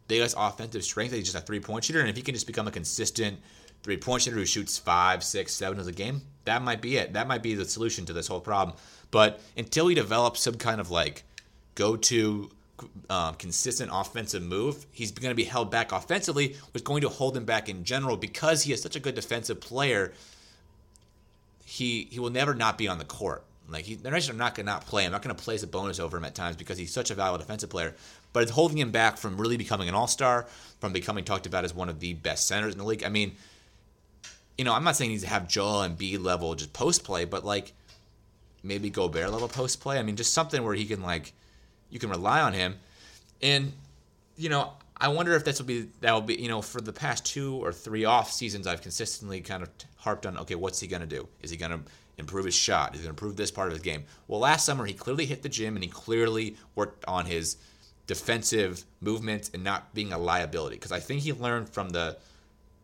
biggest 0.08 0.36
offensive 0.38 0.84
strength 0.84 1.12
he's 1.12 1.24
just 1.24 1.36
a 1.36 1.40
three 1.40 1.60
point 1.60 1.84
shooter? 1.84 2.00
And 2.00 2.08
if 2.08 2.16
he 2.16 2.22
can 2.22 2.34
just 2.34 2.46
become 2.46 2.66
a 2.66 2.70
consistent 2.70 3.38
three 3.82 3.96
point 3.96 4.22
shooter 4.22 4.36
who 4.36 4.44
shoots 4.44 4.78
five, 4.78 5.22
six, 5.22 5.52
seven 5.52 5.78
as 5.78 5.86
a 5.86 5.92
game, 5.92 6.22
that 6.44 6.62
might 6.62 6.80
be 6.80 6.96
it. 6.96 7.12
That 7.12 7.28
might 7.28 7.42
be 7.42 7.54
the 7.54 7.64
solution 7.64 8.06
to 8.06 8.12
this 8.12 8.26
whole 8.26 8.40
problem. 8.40 8.76
But 9.10 9.40
until 9.56 9.88
he 9.88 9.94
develops 9.94 10.40
some 10.40 10.54
kind 10.54 10.80
of 10.80 10.90
like 10.90 11.24
go 11.74 11.96
to 11.96 12.50
um, 13.08 13.34
consistent 13.36 13.90
offensive 13.92 14.42
move, 14.42 14.86
he's 14.92 15.10
going 15.10 15.30
to 15.30 15.36
be 15.36 15.44
held 15.44 15.70
back 15.70 15.92
offensively, 15.92 16.48
which 16.48 16.76
is 16.76 16.82
going 16.82 17.02
to 17.02 17.08
hold 17.08 17.36
him 17.36 17.44
back 17.44 17.68
in 17.68 17.84
general 17.84 18.16
because 18.16 18.64
he 18.64 18.72
is 18.72 18.82
such 18.82 18.96
a 18.96 19.00
good 19.00 19.14
defensive 19.14 19.60
player 19.60 20.12
he 21.66 22.06
he 22.10 22.20
will 22.20 22.30
never 22.30 22.54
not 22.54 22.78
be 22.78 22.88
on 22.88 22.98
the 22.98 23.04
court. 23.04 23.44
Like 23.68 23.84
he, 23.84 23.94
they're 23.94 24.12
not 24.12 24.54
to 24.54 24.62
not 24.62 24.86
play 24.86 25.04
him. 25.04 25.12
Not 25.12 25.22
going 25.22 25.34
to 25.34 25.42
play 25.42 25.56
Sabonis 25.56 26.00
over 26.00 26.16
him 26.16 26.24
at 26.24 26.34
times 26.34 26.56
because 26.56 26.78
he's 26.78 26.92
such 26.92 27.10
a 27.10 27.14
valuable 27.14 27.38
defensive 27.38 27.70
player. 27.70 27.94
But 28.32 28.42
it's 28.42 28.52
holding 28.52 28.78
him 28.78 28.90
back 28.90 29.18
from 29.18 29.40
really 29.40 29.56
becoming 29.56 29.88
an 29.88 29.94
all 29.94 30.06
star, 30.06 30.46
from 30.80 30.92
becoming 30.92 31.24
talked 31.24 31.46
about 31.46 31.64
as 31.64 31.74
one 31.74 31.88
of 31.88 32.00
the 32.00 32.14
best 32.14 32.46
centers 32.46 32.72
in 32.72 32.78
the 32.78 32.84
league. 32.84 33.04
I 33.04 33.08
mean, 33.08 33.32
you 34.56 34.64
know, 34.64 34.72
I'm 34.72 34.84
not 34.84 34.96
saying 34.96 35.10
he 35.10 35.14
needs 35.14 35.24
to 35.24 35.30
have 35.30 35.48
Joel 35.48 35.88
Embiid 35.88 36.22
level 36.22 36.54
just 36.54 36.72
post 36.72 37.04
play, 37.04 37.24
but 37.24 37.44
like 37.44 37.72
maybe 38.62 38.90
Gobert 38.90 39.30
level 39.30 39.48
post 39.48 39.80
play. 39.80 39.98
I 39.98 40.02
mean, 40.02 40.16
just 40.16 40.32
something 40.32 40.62
where 40.62 40.74
he 40.74 40.86
can 40.86 41.02
like 41.02 41.32
you 41.90 41.98
can 41.98 42.10
rely 42.10 42.40
on 42.40 42.52
him. 42.52 42.76
And 43.42 43.72
you 44.36 44.48
know, 44.48 44.72
I 44.96 45.08
wonder 45.08 45.34
if 45.34 45.44
this 45.44 45.58
will 45.58 45.66
be 45.66 45.88
that 46.00 46.12
will 46.12 46.22
be 46.22 46.34
you 46.34 46.48
know 46.48 46.62
for 46.62 46.80
the 46.80 46.92
past 46.92 47.26
two 47.26 47.56
or 47.56 47.72
three 47.72 48.04
off 48.04 48.30
seasons, 48.30 48.66
I've 48.66 48.82
consistently 48.82 49.40
kind 49.40 49.62
of 49.62 49.70
harped 49.96 50.26
on 50.26 50.38
okay, 50.38 50.54
what's 50.54 50.80
he 50.80 50.86
gonna 50.86 51.06
do? 51.06 51.28
Is 51.42 51.50
he 51.50 51.56
gonna 51.56 51.80
improve 52.18 52.44
his 52.44 52.54
shot? 52.54 52.94
Is 52.94 53.00
he 53.00 53.04
gonna 53.04 53.10
improve 53.10 53.36
this 53.36 53.50
part 53.50 53.68
of 53.68 53.74
his 53.74 53.82
game? 53.82 54.04
Well, 54.28 54.40
last 54.40 54.64
summer 54.64 54.86
he 54.86 54.94
clearly 54.94 55.26
hit 55.26 55.42
the 55.42 55.48
gym 55.48 55.76
and 55.76 55.84
he 55.84 55.90
clearly 55.90 56.56
worked 56.74 57.04
on 57.06 57.26
his 57.26 57.56
defensive 58.06 58.84
movement 59.00 59.50
and 59.52 59.64
not 59.64 59.92
being 59.94 60.12
a 60.12 60.18
liability 60.18 60.76
because 60.76 60.92
I 60.92 61.00
think 61.00 61.22
he 61.22 61.32
learned 61.32 61.68
from 61.68 61.90
the 61.90 62.16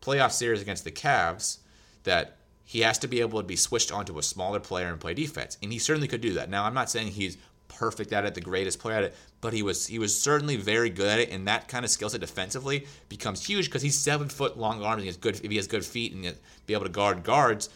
playoff 0.01 0.31
series 0.31 0.61
against 0.61 0.83
the 0.83 0.91
Cavs 0.91 1.59
that 2.03 2.37
he 2.65 2.81
has 2.81 2.97
to 2.99 3.07
be 3.07 3.21
able 3.21 3.39
to 3.41 3.47
be 3.47 3.55
switched 3.55 3.91
onto 3.91 4.17
a 4.17 4.23
smaller 4.23 4.59
player 4.59 4.87
and 4.87 4.99
play 4.99 5.13
defense, 5.13 5.57
and 5.61 5.71
he 5.71 5.79
certainly 5.79 6.07
could 6.07 6.21
do 6.21 6.33
that. 6.33 6.49
Now, 6.49 6.63
I'm 6.63 6.73
not 6.73 6.89
saying 6.89 7.09
he's 7.09 7.37
perfect 7.67 8.13
at 8.13 8.25
it, 8.25 8.35
the 8.35 8.41
greatest 8.41 8.79
player 8.79 8.97
at 8.97 9.03
it, 9.03 9.15
but 9.41 9.53
he 9.53 9.63
was 9.63 9.87
he 9.87 9.99
was 9.99 10.17
certainly 10.17 10.55
very 10.55 10.89
good 10.89 11.07
at 11.07 11.19
it, 11.19 11.29
and 11.29 11.47
that 11.47 11.67
kind 11.67 11.83
of 11.83 11.91
skill 11.91 12.09
set 12.09 12.21
defensively 12.21 12.87
becomes 13.09 13.45
huge 13.45 13.65
because 13.65 13.81
he's 13.81 13.97
seven 13.97 14.29
foot 14.29 14.57
long 14.57 14.83
arms 14.83 14.95
and 14.95 15.01
he 15.01 15.07
has 15.07 15.17
good 15.17 15.35
if 15.43 15.49
he 15.49 15.57
has 15.57 15.67
good 15.67 15.85
feet 15.85 16.13
and 16.13 16.35
be 16.65 16.73
able 16.73 16.83
to 16.83 16.89
guard 16.89 17.23
guards. 17.23 17.69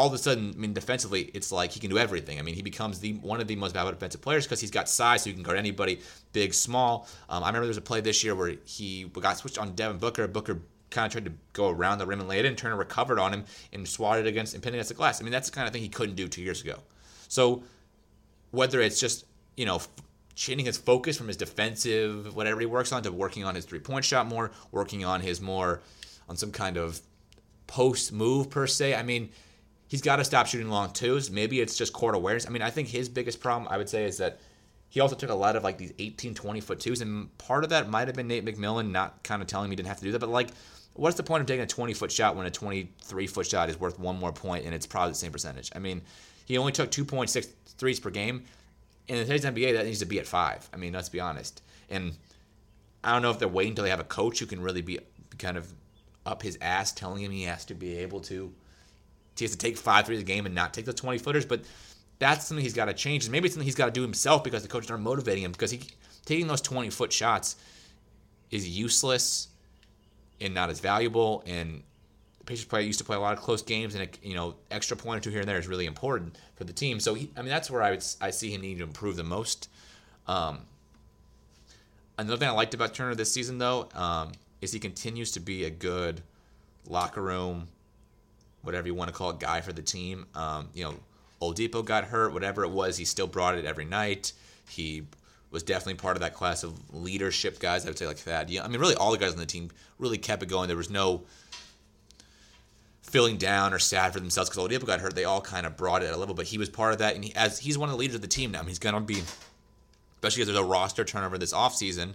All 0.00 0.06
of 0.06 0.14
a 0.14 0.18
sudden, 0.18 0.54
I 0.56 0.58
mean, 0.58 0.72
defensively, 0.72 1.30
it's 1.34 1.52
like 1.52 1.72
he 1.72 1.78
can 1.78 1.90
do 1.90 1.98
everything. 1.98 2.38
I 2.38 2.42
mean, 2.42 2.54
he 2.54 2.62
becomes 2.62 3.00
the 3.00 3.12
one 3.14 3.38
of 3.38 3.46
the 3.46 3.56
most 3.56 3.74
valuable 3.74 3.92
defensive 3.92 4.22
players 4.22 4.46
because 4.46 4.58
he's 4.58 4.70
got 4.70 4.88
size, 4.88 5.22
so 5.22 5.28
he 5.28 5.34
can 5.34 5.42
guard 5.42 5.58
anybody, 5.58 6.00
big, 6.32 6.54
small. 6.54 7.06
Um, 7.28 7.44
I 7.44 7.48
remember 7.48 7.66
there 7.66 7.68
was 7.68 7.76
a 7.76 7.82
play 7.82 8.00
this 8.00 8.24
year 8.24 8.34
where 8.34 8.54
he 8.64 9.04
got 9.04 9.36
switched 9.36 9.58
on 9.58 9.74
Devin 9.74 9.98
Booker. 9.98 10.26
Booker 10.26 10.62
kind 10.88 11.06
of 11.06 11.12
tried 11.12 11.26
to 11.26 11.32
go 11.52 11.68
around 11.68 11.98
the 11.98 12.06
rim 12.06 12.20
and 12.20 12.28
lay 12.30 12.38
it 12.38 12.46
in. 12.46 12.56
Turner 12.56 12.76
recovered 12.76 13.18
on 13.18 13.34
him 13.34 13.44
and 13.74 13.86
swatted 13.86 14.26
against 14.26 14.54
and 14.54 14.62
pinned 14.62 14.74
against 14.74 14.88
the 14.88 14.94
glass. 14.94 15.20
I 15.20 15.24
mean, 15.24 15.32
that's 15.32 15.50
the 15.50 15.54
kind 15.54 15.66
of 15.66 15.72
thing 15.74 15.82
he 15.82 15.88
couldn't 15.90 16.14
do 16.14 16.28
two 16.28 16.40
years 16.40 16.62
ago. 16.62 16.78
So 17.28 17.62
whether 18.52 18.80
it's 18.80 18.98
just 18.98 19.26
you 19.56 19.66
know 19.66 19.82
changing 20.34 20.64
his 20.64 20.78
focus 20.78 21.18
from 21.18 21.28
his 21.28 21.36
defensive 21.36 22.34
whatever 22.34 22.58
he 22.60 22.66
works 22.66 22.90
on 22.90 23.02
to 23.02 23.12
working 23.12 23.44
on 23.44 23.54
his 23.54 23.66
three 23.66 23.80
point 23.80 24.04
shot 24.06 24.26
more, 24.26 24.50
working 24.72 25.04
on 25.04 25.20
his 25.20 25.42
more 25.42 25.82
on 26.26 26.36
some 26.36 26.52
kind 26.52 26.78
of 26.78 27.00
post 27.66 28.12
move 28.12 28.50
per 28.50 28.66
se. 28.66 28.94
I 28.94 29.02
mean. 29.02 29.30
He's 29.90 30.02
got 30.02 30.16
to 30.16 30.24
stop 30.24 30.46
shooting 30.46 30.68
long 30.68 30.92
twos. 30.92 31.32
Maybe 31.32 31.60
it's 31.60 31.76
just 31.76 31.92
court 31.92 32.14
awareness. 32.14 32.46
I 32.46 32.50
mean, 32.50 32.62
I 32.62 32.70
think 32.70 32.86
his 32.86 33.08
biggest 33.08 33.40
problem, 33.40 33.66
I 33.68 33.76
would 33.76 33.88
say, 33.88 34.04
is 34.04 34.18
that 34.18 34.38
he 34.88 35.00
also 35.00 35.16
took 35.16 35.30
a 35.30 35.34
lot 35.34 35.56
of 35.56 35.64
like 35.64 35.78
these 35.78 35.92
18, 35.98 36.32
20 36.32 36.60
foot 36.60 36.78
twos, 36.78 37.00
and 37.00 37.36
part 37.38 37.64
of 37.64 37.70
that 37.70 37.90
might 37.90 38.06
have 38.06 38.14
been 38.14 38.28
Nate 38.28 38.44
McMillan 38.44 38.92
not 38.92 39.20
kind 39.24 39.42
of 39.42 39.48
telling 39.48 39.68
me 39.68 39.72
he 39.72 39.76
didn't 39.76 39.88
have 39.88 39.98
to 39.98 40.04
do 40.04 40.12
that. 40.12 40.20
But 40.20 40.28
like, 40.28 40.50
what's 40.94 41.16
the 41.16 41.24
point 41.24 41.40
of 41.40 41.48
taking 41.48 41.64
a 41.64 41.66
20 41.66 41.92
foot 41.94 42.12
shot 42.12 42.36
when 42.36 42.46
a 42.46 42.50
23 42.52 43.26
foot 43.26 43.46
shot 43.48 43.68
is 43.68 43.80
worth 43.80 43.98
one 43.98 44.16
more 44.16 44.30
point 44.30 44.64
and 44.64 44.72
it's 44.72 44.86
probably 44.86 45.10
the 45.10 45.16
same 45.16 45.32
percentage? 45.32 45.72
I 45.74 45.80
mean, 45.80 46.02
he 46.44 46.56
only 46.56 46.70
took 46.70 46.92
2.6 46.92 47.48
threes 47.76 47.98
per 47.98 48.10
game. 48.10 48.44
In 49.08 49.16
today's 49.16 49.44
NBA, 49.44 49.72
that 49.72 49.86
needs 49.86 49.98
to 49.98 50.06
be 50.06 50.20
at 50.20 50.26
five. 50.28 50.70
I 50.72 50.76
mean, 50.76 50.92
let's 50.92 51.08
be 51.08 51.18
honest. 51.18 51.62
And 51.88 52.14
I 53.02 53.12
don't 53.12 53.22
know 53.22 53.32
if 53.32 53.40
they're 53.40 53.48
waiting 53.48 53.72
until 53.72 53.82
they 53.82 53.90
have 53.90 53.98
a 53.98 54.04
coach 54.04 54.38
who 54.38 54.46
can 54.46 54.60
really 54.60 54.82
be 54.82 55.00
kind 55.38 55.56
of 55.56 55.72
up 56.24 56.42
his 56.42 56.56
ass 56.60 56.92
telling 56.92 57.24
him 57.24 57.32
he 57.32 57.42
has 57.42 57.64
to 57.64 57.74
be 57.74 57.96
able 57.98 58.20
to, 58.20 58.52
he 59.36 59.44
has 59.44 59.52
to 59.52 59.58
take 59.58 59.76
five 59.76 60.06
threes 60.06 60.20
a 60.20 60.24
game 60.24 60.46
and 60.46 60.54
not 60.54 60.74
take 60.74 60.84
the 60.84 60.92
20 60.92 61.18
footers. 61.18 61.46
But 61.46 61.62
that's 62.18 62.46
something 62.46 62.62
he's 62.62 62.74
got 62.74 62.86
to 62.86 62.94
change. 62.94 63.24
And 63.24 63.32
maybe 63.32 63.46
it's 63.46 63.54
something 63.54 63.66
he's 63.66 63.74
got 63.74 63.86
to 63.86 63.92
do 63.92 64.02
himself 64.02 64.44
because 64.44 64.62
the 64.62 64.68
coaches 64.68 64.90
aren't 64.90 65.02
motivating 65.02 65.44
him 65.44 65.52
because 65.52 65.70
he 65.70 65.80
taking 66.24 66.46
those 66.46 66.60
20 66.60 66.90
foot 66.90 67.12
shots 67.12 67.56
is 68.50 68.68
useless 68.68 69.48
and 70.40 70.54
not 70.54 70.70
as 70.70 70.80
valuable. 70.80 71.42
And 71.46 71.82
the 72.38 72.44
Pacers 72.44 72.64
play 72.66 72.82
used 72.82 72.98
to 72.98 73.04
play 73.04 73.16
a 73.16 73.20
lot 73.20 73.32
of 73.32 73.40
close 73.40 73.62
games, 73.62 73.94
and 73.94 74.04
a, 74.04 74.26
you 74.26 74.34
know, 74.34 74.56
extra 74.70 74.96
point 74.96 75.18
or 75.18 75.20
two 75.24 75.30
here 75.30 75.40
and 75.40 75.48
there 75.48 75.58
is 75.58 75.68
really 75.68 75.86
important 75.86 76.38
for 76.56 76.64
the 76.64 76.72
team. 76.72 77.00
So 77.00 77.14
he, 77.14 77.30
I 77.36 77.40
mean, 77.40 77.50
that's 77.50 77.70
where 77.70 77.82
I 77.82 77.90
would 77.90 78.04
I 78.20 78.30
see 78.30 78.50
him 78.50 78.60
needing 78.60 78.78
to 78.78 78.84
improve 78.84 79.16
the 79.16 79.24
most. 79.24 79.68
Um, 80.26 80.60
another 82.18 82.36
thing 82.36 82.48
I 82.48 82.52
liked 82.52 82.74
about 82.74 82.94
Turner 82.94 83.14
this 83.14 83.32
season, 83.32 83.58
though, 83.58 83.88
um, 83.94 84.32
is 84.60 84.72
he 84.72 84.78
continues 84.78 85.32
to 85.32 85.40
be 85.40 85.64
a 85.64 85.70
good 85.70 86.22
locker 86.86 87.22
room, 87.22 87.68
whatever 88.62 88.86
you 88.86 88.94
want 88.94 89.08
to 89.08 89.14
call 89.14 89.30
it, 89.30 89.38
guy 89.38 89.60
for 89.60 89.72
the 89.72 89.82
team. 89.82 90.26
Um, 90.34 90.68
you 90.74 90.84
know, 90.84 90.94
Oladipo 91.40 91.84
got 91.84 92.04
hurt, 92.04 92.32
whatever 92.32 92.64
it 92.64 92.70
was, 92.70 92.96
he 92.96 93.04
still 93.04 93.26
brought 93.26 93.56
it 93.56 93.64
every 93.64 93.84
night. 93.84 94.32
He 94.68 95.02
was 95.50 95.62
definitely 95.62 95.94
part 95.94 96.16
of 96.16 96.20
that 96.20 96.34
class 96.34 96.62
of 96.62 96.94
leadership 96.94 97.58
guys. 97.58 97.84
I 97.84 97.88
would 97.88 97.98
say 97.98 98.06
like 98.06 98.18
Thad. 98.18 98.50
Yeah, 98.50 98.64
I 98.64 98.68
mean, 98.68 98.80
really 98.80 98.94
all 98.94 99.10
the 99.10 99.18
guys 99.18 99.32
on 99.32 99.38
the 99.38 99.46
team 99.46 99.70
really 99.98 100.18
kept 100.18 100.42
it 100.42 100.48
going. 100.48 100.68
There 100.68 100.76
was 100.76 100.90
no 100.90 101.22
feeling 103.02 103.36
down 103.36 103.74
or 103.74 103.78
sad 103.78 104.12
for 104.12 104.20
themselves 104.20 104.48
because 104.48 104.64
Oladipo 104.64 104.86
got 104.86 105.00
hurt. 105.00 105.14
They 105.14 105.24
all 105.24 105.40
kind 105.40 105.66
of 105.66 105.76
brought 105.76 106.02
it 106.02 106.06
at 106.06 106.14
a 106.14 106.16
little 106.16 106.34
but 106.34 106.46
He 106.46 106.58
was 106.58 106.68
part 106.68 106.92
of 106.92 106.98
that, 106.98 107.14
and 107.16 107.24
he, 107.24 107.34
as 107.34 107.58
he's 107.58 107.76
one 107.76 107.88
of 107.88 107.94
the 107.94 107.98
leaders 107.98 108.14
of 108.14 108.22
the 108.22 108.28
team 108.28 108.52
now. 108.52 108.60
I 108.60 108.62
mean, 108.62 108.68
he's 108.68 108.78
gonna 108.78 109.00
be, 109.00 109.22
especially 110.16 110.42
because 110.42 110.46
there's 110.46 110.58
a 110.58 110.64
roster 110.64 111.04
turnover 111.04 111.36
this 111.36 111.52
offseason, 111.52 112.14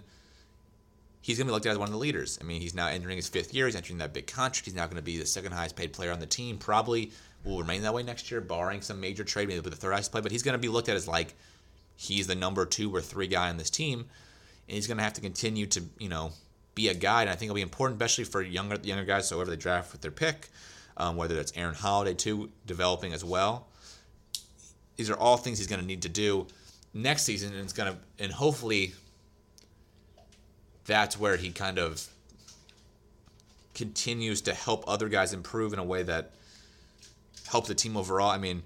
He's 1.26 1.38
going 1.38 1.48
to 1.48 1.50
be 1.50 1.54
looked 1.54 1.66
at 1.66 1.72
as 1.72 1.78
one 1.78 1.88
of 1.88 1.92
the 1.92 1.98
leaders. 1.98 2.38
I 2.40 2.44
mean, 2.44 2.60
he's 2.60 2.72
now 2.72 2.86
entering 2.86 3.16
his 3.16 3.28
fifth 3.28 3.52
year. 3.52 3.66
He's 3.66 3.74
entering 3.74 3.98
that 3.98 4.12
big 4.12 4.28
contract. 4.28 4.64
He's 4.64 4.76
now 4.76 4.84
going 4.84 4.94
to 4.94 5.02
be 5.02 5.18
the 5.18 5.26
second 5.26 5.50
highest 5.50 5.74
paid 5.74 5.92
player 5.92 6.12
on 6.12 6.20
the 6.20 6.26
team. 6.26 6.56
Probably 6.56 7.10
will 7.42 7.58
remain 7.58 7.82
that 7.82 7.92
way 7.92 8.04
next 8.04 8.30
year, 8.30 8.40
barring 8.40 8.80
some 8.80 9.00
major 9.00 9.24
trade, 9.24 9.48
maybe 9.48 9.58
the 9.58 9.74
third 9.74 9.90
highest 9.90 10.12
play. 10.12 10.20
But 10.20 10.30
he's 10.30 10.44
going 10.44 10.52
to 10.52 10.58
be 10.60 10.68
looked 10.68 10.88
at 10.88 10.94
as 10.94 11.08
like 11.08 11.34
he's 11.96 12.28
the 12.28 12.36
number 12.36 12.64
two 12.64 12.94
or 12.94 13.00
three 13.00 13.26
guy 13.26 13.48
on 13.48 13.56
this 13.56 13.70
team, 13.70 14.04
and 14.68 14.74
he's 14.76 14.86
going 14.86 14.98
to 14.98 15.02
have 15.02 15.14
to 15.14 15.20
continue 15.20 15.66
to 15.66 15.82
you 15.98 16.08
know 16.08 16.30
be 16.76 16.90
a 16.90 16.94
guy. 16.94 17.22
And 17.22 17.30
I 17.30 17.32
think 17.32 17.48
it'll 17.48 17.56
be 17.56 17.62
important, 17.62 18.00
especially 18.00 18.22
for 18.22 18.40
younger 18.40 18.78
younger 18.84 19.04
guys. 19.04 19.26
So 19.26 19.34
whoever 19.34 19.50
they 19.50 19.56
draft 19.56 19.90
with 19.90 20.02
their 20.02 20.12
pick, 20.12 20.48
um, 20.96 21.16
whether 21.16 21.34
that's 21.34 21.52
Aaron 21.56 21.74
Holiday 21.74 22.14
too, 22.14 22.50
developing 22.66 23.12
as 23.12 23.24
well. 23.24 23.66
These 24.94 25.10
are 25.10 25.16
all 25.16 25.38
things 25.38 25.58
he's 25.58 25.66
going 25.66 25.80
to 25.80 25.86
need 25.86 26.02
to 26.02 26.08
do 26.08 26.46
next 26.94 27.24
season, 27.24 27.52
and 27.52 27.62
it's 27.62 27.72
going 27.72 27.92
to 27.92 27.98
and 28.22 28.30
hopefully 28.30 28.94
that's 30.86 31.18
where 31.18 31.36
he 31.36 31.50
kind 31.50 31.78
of 31.78 32.06
continues 33.74 34.40
to 34.42 34.54
help 34.54 34.84
other 34.86 35.08
guys 35.08 35.32
improve 35.32 35.72
in 35.72 35.78
a 35.78 35.84
way 35.84 36.02
that 36.02 36.32
helps 37.48 37.68
the 37.68 37.74
team 37.74 37.96
overall. 37.96 38.30
I 38.30 38.38
mean, 38.38 38.62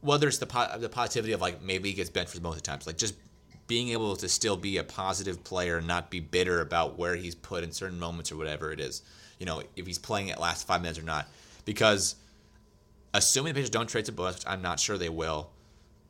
whether 0.00 0.28
it's 0.28 0.38
the 0.38 0.46
po- 0.46 0.78
the 0.78 0.88
positivity 0.88 1.32
of 1.32 1.40
like 1.40 1.62
maybe 1.62 1.88
he 1.88 1.94
gets 1.94 2.10
benched 2.10 2.34
for 2.34 2.40
most 2.40 2.56
of 2.56 2.62
the 2.62 2.66
times, 2.66 2.86
like 2.86 2.98
just 2.98 3.14
being 3.66 3.88
able 3.88 4.14
to 4.16 4.28
still 4.28 4.56
be 4.56 4.76
a 4.76 4.84
positive 4.84 5.42
player 5.42 5.78
and 5.78 5.86
not 5.86 6.10
be 6.10 6.20
bitter 6.20 6.60
about 6.60 6.98
where 6.98 7.16
he's 7.16 7.34
put 7.34 7.64
in 7.64 7.72
certain 7.72 7.98
moments 7.98 8.30
or 8.30 8.36
whatever 8.36 8.70
it 8.70 8.80
is. 8.80 9.02
You 9.40 9.46
know, 9.46 9.62
if 9.74 9.86
he's 9.86 9.98
playing 9.98 10.30
at 10.30 10.40
last 10.40 10.66
five 10.66 10.82
minutes 10.82 10.98
or 10.98 11.02
not, 11.02 11.26
because 11.64 12.14
assuming 13.12 13.52
the 13.52 13.58
Pacers 13.58 13.70
don't 13.70 13.88
trade 13.88 14.04
to 14.04 14.12
which 14.12 14.44
I'm 14.46 14.62
not 14.62 14.78
sure 14.78 14.96
they 14.96 15.08
will, 15.08 15.50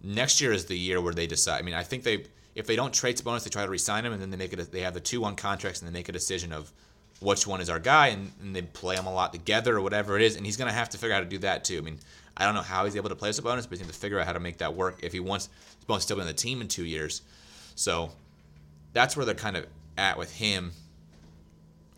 next 0.02 0.40
year 0.40 0.52
is 0.52 0.66
the 0.66 0.76
year 0.76 1.00
where 1.00 1.14
they 1.14 1.26
decide. 1.26 1.58
I 1.58 1.62
mean, 1.62 1.74
I 1.74 1.82
think 1.82 2.02
they 2.02 2.24
if 2.56 2.66
they 2.66 2.74
don't 2.74 2.92
trade 2.92 3.18
Sabonis, 3.18 3.44
they 3.44 3.50
try 3.50 3.64
to 3.64 3.70
resign 3.70 4.04
him, 4.04 4.12
and 4.12 4.20
then 4.20 4.30
they 4.30 4.36
make 4.36 4.52
it. 4.52 4.58
A, 4.58 4.64
they 4.64 4.80
have 4.80 4.94
the 4.94 5.00
two 5.00 5.20
one 5.20 5.36
contracts, 5.36 5.80
and 5.80 5.88
they 5.88 5.92
make 5.92 6.08
a 6.08 6.12
decision 6.12 6.52
of 6.52 6.72
which 7.20 7.46
one 7.46 7.60
is 7.60 7.70
our 7.70 7.78
guy, 7.78 8.08
and, 8.08 8.32
and 8.40 8.56
they 8.56 8.62
play 8.62 8.96
them 8.96 9.06
a 9.06 9.12
lot 9.12 9.32
together 9.32 9.76
or 9.76 9.80
whatever 9.82 10.16
it 10.16 10.22
is. 10.22 10.36
And 10.36 10.44
he's 10.44 10.56
to 10.56 10.72
have 10.72 10.88
to 10.90 10.98
figure 10.98 11.14
out 11.14 11.18
how 11.18 11.24
to 11.24 11.30
do 11.30 11.38
that 11.38 11.64
too. 11.64 11.78
I 11.78 11.80
mean, 11.82 11.98
I 12.36 12.44
don't 12.44 12.54
know 12.54 12.62
how 12.62 12.84
he's 12.84 12.96
able 12.96 13.10
to 13.10 13.14
play 13.14 13.30
Sabonis, 13.30 13.68
but 13.68 13.78
he's 13.78 13.86
to 13.86 13.92
figure 13.92 14.18
out 14.18 14.26
how 14.26 14.32
to 14.32 14.40
make 14.40 14.58
that 14.58 14.74
work 14.74 15.00
if 15.02 15.12
he 15.12 15.20
wants 15.20 15.48
Sabonis 15.86 16.00
still 16.02 16.16
be 16.16 16.22
on 16.22 16.26
the 16.26 16.34
team 16.34 16.60
in 16.60 16.68
two 16.68 16.84
years. 16.84 17.22
So 17.74 18.10
that's 18.94 19.16
where 19.16 19.26
they're 19.26 19.34
kind 19.34 19.56
of 19.56 19.66
at 19.98 20.16
with 20.16 20.34
him. 20.34 20.72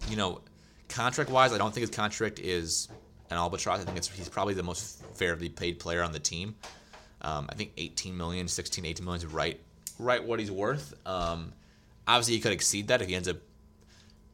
You 0.09 0.17
know, 0.17 0.41
contract 0.89 1.31
wise, 1.31 1.53
I 1.53 1.59
don't 1.59 1.73
think 1.73 1.83
his 1.83 1.97
contract 1.97 2.41
is 2.41 2.89
an 3.31 3.37
albatross. 3.37 3.81
I 3.81 3.85
think 3.85 3.97
it's 3.97 4.09
he's 4.09 4.29
probably 4.29 4.55
the 4.55 4.63
most 4.63 5.05
fairly 5.15 5.49
paid 5.49 5.79
player 5.79 6.03
on 6.03 6.13
the 6.13 6.19
team. 6.19 6.57
Um, 7.23 7.49
I 7.49 7.55
think 7.55 7.73
18 7.77 8.17
million, 8.17 8.47
16, 8.47 8.85
18 8.85 9.05
million 9.05 9.27
is 9.27 9.33
right, 9.33 9.61
right 9.99 10.23
what 10.25 10.41
he's 10.41 10.51
worth. 10.51 10.95
Um, 11.07 11.53
obviously, 12.07 12.35
he 12.35 12.41
could 12.41 12.53
exceed 12.53 12.89
that 12.89 13.03
if 13.03 13.09
he 13.09 13.15
ends 13.15 13.29
up 13.29 13.37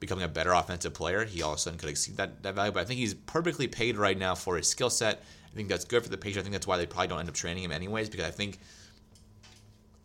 becoming 0.01 0.25
a 0.25 0.29
better 0.29 0.53
offensive 0.53 0.95
player. 0.95 1.25
He 1.25 1.43
all 1.43 1.53
of 1.53 1.59
a 1.59 1.61
sudden 1.61 1.79
could 1.79 1.89
exceed 1.89 2.17
that, 2.17 2.43
that 2.43 2.55
value. 2.55 2.73
But 2.73 2.81
I 2.81 2.85
think 2.85 3.01
he's 3.01 3.15
perfectly 3.15 3.67
paid 3.67 3.97
right 3.97 4.19
now 4.19 4.35
for 4.35 4.57
his 4.57 4.69
skill 4.69 4.91
set. 4.91 5.23
I 5.51 5.57
think 5.57 5.69
that's 5.69 5.85
good 5.85 6.03
for 6.03 6.09
the 6.09 6.19
Pacers. 6.19 6.39
I 6.39 6.43
think 6.43 6.53
that's 6.53 6.67
why 6.67 6.77
they 6.77 6.87
probably 6.87 7.09
don't 7.09 7.21
end 7.21 7.29
up 7.29 7.35
training 7.35 7.63
him 7.63 7.73
anyways, 7.73 8.09
because 8.09 8.27
I 8.27 8.31
think 8.31 8.59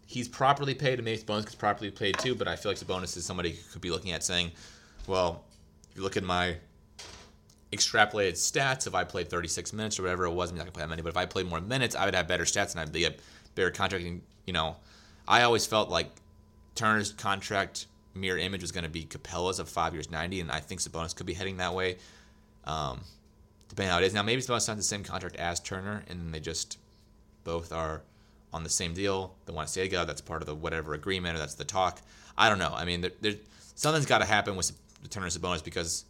he's 0.05 0.27
properly 0.27 0.73
paid, 0.73 0.99
and 0.99 1.05
maybe 1.05 1.17
Sabonis 1.21 1.43
gets 1.43 1.55
properly 1.55 1.91
paid 1.91 2.17
too. 2.19 2.35
But 2.35 2.47
I 2.47 2.55
feel 2.55 2.71
like 2.71 2.79
Sabonis 2.79 3.17
is 3.17 3.25
somebody 3.25 3.51
who 3.51 3.71
could 3.71 3.81
be 3.81 3.91
looking 3.91 4.11
at 4.11 4.23
saying, 4.23 4.51
well, 5.07 5.43
if 5.89 5.97
you 5.97 6.03
look 6.03 6.17
at 6.17 6.23
my 6.23 6.55
extrapolated 7.71 8.33
stats, 8.33 8.87
if 8.87 8.95
I 8.95 9.03
played 9.03 9.29
36 9.29 9.73
minutes 9.73 9.99
or 9.99 10.03
whatever 10.03 10.25
it 10.25 10.31
was, 10.31 10.49
I'm 10.51 10.57
not 10.57 10.63
gonna 10.63 10.71
play 10.71 10.83
that 10.83 10.89
many, 10.89 11.01
but 11.01 11.09
if 11.09 11.17
I 11.17 11.25
played 11.25 11.47
more 11.47 11.61
minutes, 11.61 11.95
I 11.95 12.05
would 12.05 12.15
have 12.15 12.27
better 12.27 12.45
stats 12.45 12.71
and 12.71 12.79
I'd 12.79 12.91
be 12.91 13.05
a 13.05 13.13
better 13.55 13.71
contract. 13.71 14.05
And, 14.05 14.21
you 14.45 14.53
know, 14.53 14.75
I 15.29 15.43
always 15.43 15.65
felt 15.65 15.89
like 15.89 16.09
Turner's 16.75 17.13
contract 17.13 17.85
mirror 18.15 18.37
image 18.39 18.61
was 18.61 18.71
going 18.71 18.83
to 18.83 18.89
be 18.89 19.05
Capela's 19.05 19.59
of 19.59 19.69
five 19.69 19.93
years, 19.93 20.09
90, 20.09 20.41
and 20.41 20.51
I 20.51 20.59
think 20.59 20.81
Sabonis 20.81 21.15
could 21.15 21.27
be 21.27 21.33
heading 21.33 21.57
that 21.57 21.73
way. 21.73 21.97
Um, 22.65 23.01
depending 23.69 23.91
on 23.91 23.99
how 23.99 24.03
it 24.03 24.07
is. 24.07 24.13
Now, 24.13 24.23
maybe 24.23 24.41
Sabonis 24.41 24.61
signs 24.61 24.77
the 24.77 24.83
same 24.83 25.03
contract 25.03 25.35
as 25.37 25.59
Turner, 25.59 26.03
and 26.09 26.33
they 26.33 26.39
just 26.39 26.77
both 27.43 27.71
are 27.71 28.01
on 28.51 28.63
the 28.63 28.69
same 28.69 28.93
deal. 28.93 29.35
They 29.45 29.53
want 29.53 29.67
to 29.67 29.71
stay 29.71 29.83
together. 29.83 30.05
That's 30.05 30.21
part 30.21 30.41
of 30.41 30.47
the 30.47 30.55
whatever 30.55 30.93
agreement 30.93 31.35
or 31.35 31.39
that's 31.39 31.55
the 31.55 31.63
talk. 31.63 32.01
I 32.37 32.49
don't 32.49 32.59
know. 32.59 32.73
I 32.75 32.85
mean, 32.85 33.01
there, 33.01 33.11
there 33.21 33.35
something's 33.75 34.07
got 34.07 34.19
to 34.19 34.25
happen 34.25 34.55
with 34.55 34.71
Turner 35.09 35.27
and 35.27 35.35
Sabonis 35.35 35.63
because 35.63 36.05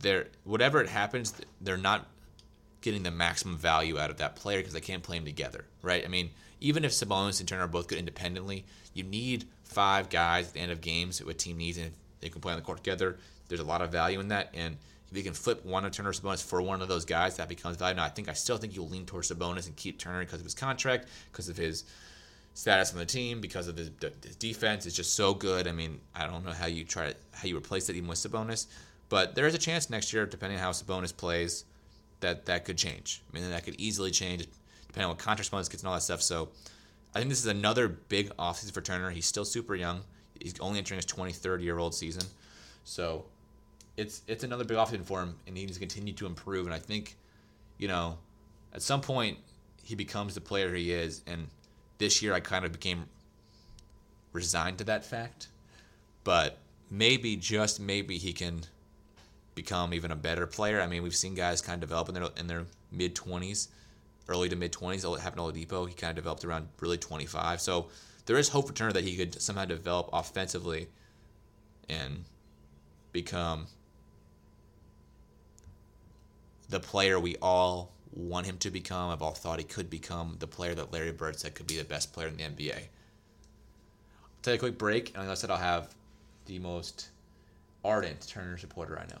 they're 0.00 0.28
whatever 0.44 0.80
it 0.82 0.88
happens, 0.88 1.34
they're 1.60 1.76
not 1.76 2.06
getting 2.82 3.02
the 3.02 3.10
maximum 3.10 3.56
value 3.56 3.98
out 3.98 4.10
of 4.10 4.18
that 4.18 4.36
player 4.36 4.58
because 4.58 4.74
they 4.74 4.80
can't 4.80 5.02
play 5.02 5.16
them 5.16 5.24
together, 5.24 5.64
right? 5.80 6.04
I 6.04 6.08
mean, 6.08 6.30
even 6.64 6.82
if 6.82 6.92
Sabonis 6.92 7.40
and 7.40 7.48
Turner 7.48 7.64
are 7.64 7.68
both 7.68 7.88
good 7.88 7.98
independently, 7.98 8.64
you 8.94 9.04
need 9.04 9.44
five 9.64 10.08
guys 10.08 10.48
at 10.48 10.54
the 10.54 10.60
end 10.60 10.72
of 10.72 10.80
games 10.80 11.18
who 11.18 11.28
a 11.28 11.34
team 11.34 11.58
needs, 11.58 11.76
and 11.76 11.92
they 12.20 12.30
can 12.30 12.40
play 12.40 12.52
on 12.52 12.58
the 12.58 12.64
court 12.64 12.78
together, 12.78 13.18
there's 13.48 13.60
a 13.60 13.64
lot 13.64 13.82
of 13.82 13.92
value 13.92 14.18
in 14.18 14.28
that. 14.28 14.48
And 14.54 14.78
if 15.10 15.16
you 15.16 15.22
can 15.22 15.34
flip 15.34 15.62
one 15.66 15.84
of 15.84 15.92
Turner 15.92 16.12
Sabonis 16.12 16.42
for 16.42 16.62
one 16.62 16.80
of 16.80 16.88
those 16.88 17.04
guys, 17.04 17.36
that 17.36 17.50
becomes 17.50 17.76
value. 17.76 17.96
Now, 17.96 18.04
I 18.04 18.08
think 18.08 18.30
I 18.30 18.32
still 18.32 18.56
think 18.56 18.74
you'll 18.74 18.88
lean 18.88 19.04
towards 19.04 19.30
Sabonis 19.30 19.66
and 19.66 19.76
keep 19.76 19.98
Turner 19.98 20.20
because 20.20 20.40
of 20.40 20.46
his 20.46 20.54
contract, 20.54 21.06
because 21.30 21.50
of 21.50 21.56
his 21.58 21.84
status 22.54 22.92
on 22.92 22.98
the 22.98 23.04
team, 23.04 23.42
because 23.42 23.68
of 23.68 23.76
his, 23.76 23.90
his 24.22 24.36
defense 24.36 24.86
It's 24.86 24.96
just 24.96 25.12
so 25.12 25.34
good. 25.34 25.68
I 25.68 25.72
mean, 25.72 26.00
I 26.14 26.26
don't 26.26 26.46
know 26.46 26.52
how 26.52 26.66
you 26.66 26.84
try 26.84 27.10
to, 27.10 27.16
how 27.32 27.46
you 27.46 27.58
replace 27.58 27.90
it 27.90 27.96
even 27.96 28.08
with 28.08 28.18
Sabonis, 28.18 28.68
but 29.10 29.34
there 29.34 29.46
is 29.46 29.54
a 29.54 29.58
chance 29.58 29.90
next 29.90 30.14
year, 30.14 30.24
depending 30.24 30.58
on 30.58 30.64
how 30.64 30.70
Sabonis 30.70 31.14
plays, 31.14 31.66
that 32.20 32.46
that 32.46 32.64
could 32.64 32.78
change. 32.78 33.22
I 33.30 33.38
mean, 33.38 33.50
that 33.50 33.64
could 33.64 33.78
easily 33.78 34.10
change 34.10 34.46
depending 34.94 35.10
on 35.10 35.16
what 35.16 35.18
contract 35.18 35.50
Sabonis 35.50 35.68
gets 35.68 35.82
and 35.82 35.88
all 35.88 35.94
that 35.94 36.02
stuff. 36.02 36.22
So 36.22 36.50
I 37.14 37.18
think 37.18 37.28
this 37.28 37.40
is 37.40 37.46
another 37.46 37.88
big 37.88 38.28
offseason 38.36 38.70
for 38.70 38.80
Turner. 38.80 39.10
He's 39.10 39.26
still 39.26 39.44
super 39.44 39.74
young. 39.74 40.02
He's 40.40 40.54
only 40.60 40.78
entering 40.78 40.98
his 40.98 41.06
23rd 41.06 41.64
year 41.64 41.78
old 41.78 41.96
season. 41.96 42.22
So 42.84 43.24
it's 43.96 44.22
it's 44.28 44.44
another 44.44 44.62
big 44.62 44.76
offseason 44.76 45.04
for 45.04 45.20
him, 45.20 45.34
and 45.48 45.56
he 45.56 45.64
needs 45.64 45.74
to 45.74 45.80
continue 45.80 46.12
to 46.14 46.26
improve. 46.26 46.66
And 46.66 46.74
I 46.74 46.78
think, 46.78 47.16
you 47.76 47.88
know, 47.88 48.18
at 48.72 48.82
some 48.82 49.00
point 49.00 49.38
he 49.82 49.96
becomes 49.96 50.36
the 50.36 50.40
player 50.40 50.72
he 50.72 50.92
is. 50.92 51.22
And 51.26 51.48
this 51.98 52.22
year 52.22 52.32
I 52.32 52.38
kind 52.38 52.64
of 52.64 52.70
became 52.70 53.06
resigned 54.32 54.78
to 54.78 54.84
that 54.84 55.04
fact. 55.04 55.48
But 56.22 56.58
maybe, 56.88 57.34
just 57.34 57.80
maybe, 57.80 58.16
he 58.16 58.32
can 58.32 58.62
become 59.56 59.92
even 59.92 60.12
a 60.12 60.16
better 60.16 60.46
player. 60.46 60.80
I 60.80 60.86
mean, 60.86 61.02
we've 61.02 61.16
seen 61.16 61.34
guys 61.34 61.60
kind 61.60 61.82
of 61.82 61.88
develop 61.88 62.08
in 62.08 62.14
their 62.14 62.28
in 62.36 62.46
their 62.46 62.66
mid 62.92 63.16
20s 63.16 63.68
early 64.28 64.48
to 64.48 64.56
mid 64.56 64.72
20s. 64.72 65.04
It 65.14 65.20
happened 65.20 65.54
to 65.54 65.60
Oladipo. 65.60 65.88
He 65.88 65.94
kind 65.94 66.10
of 66.10 66.16
developed 66.16 66.44
around 66.44 66.68
really 66.80 66.98
25. 66.98 67.60
So 67.60 67.88
there 68.26 68.36
is 68.36 68.48
hope 68.48 68.68
for 68.68 68.74
Turner 68.74 68.92
that 68.92 69.04
he 69.04 69.16
could 69.16 69.40
somehow 69.40 69.64
develop 69.64 70.10
offensively 70.12 70.88
and 71.88 72.24
become 73.12 73.66
the 76.68 76.80
player 76.80 77.20
we 77.20 77.36
all 77.42 77.92
want 78.12 78.46
him 78.46 78.58
to 78.58 78.70
become. 78.70 79.10
I've 79.10 79.22
all 79.22 79.34
thought 79.34 79.58
he 79.58 79.64
could 79.64 79.90
become 79.90 80.36
the 80.38 80.46
player 80.46 80.74
that 80.74 80.92
Larry 80.92 81.12
Bird 81.12 81.38
said 81.38 81.54
could 81.54 81.66
be 81.66 81.76
the 81.76 81.84
best 81.84 82.12
player 82.12 82.28
in 82.28 82.36
the 82.36 82.44
NBA. 82.44 82.74
I'll 82.76 82.82
take 84.42 84.56
a 84.56 84.58
quick 84.58 84.78
break, 84.78 85.10
and 85.10 85.18
like 85.18 85.28
I 85.28 85.34
said, 85.34 85.50
I'll 85.50 85.56
have 85.56 85.94
the 86.46 86.58
most 86.58 87.08
ardent 87.84 88.26
Turner 88.26 88.56
supporter 88.56 88.98
I 88.98 89.06
know. 89.06 89.20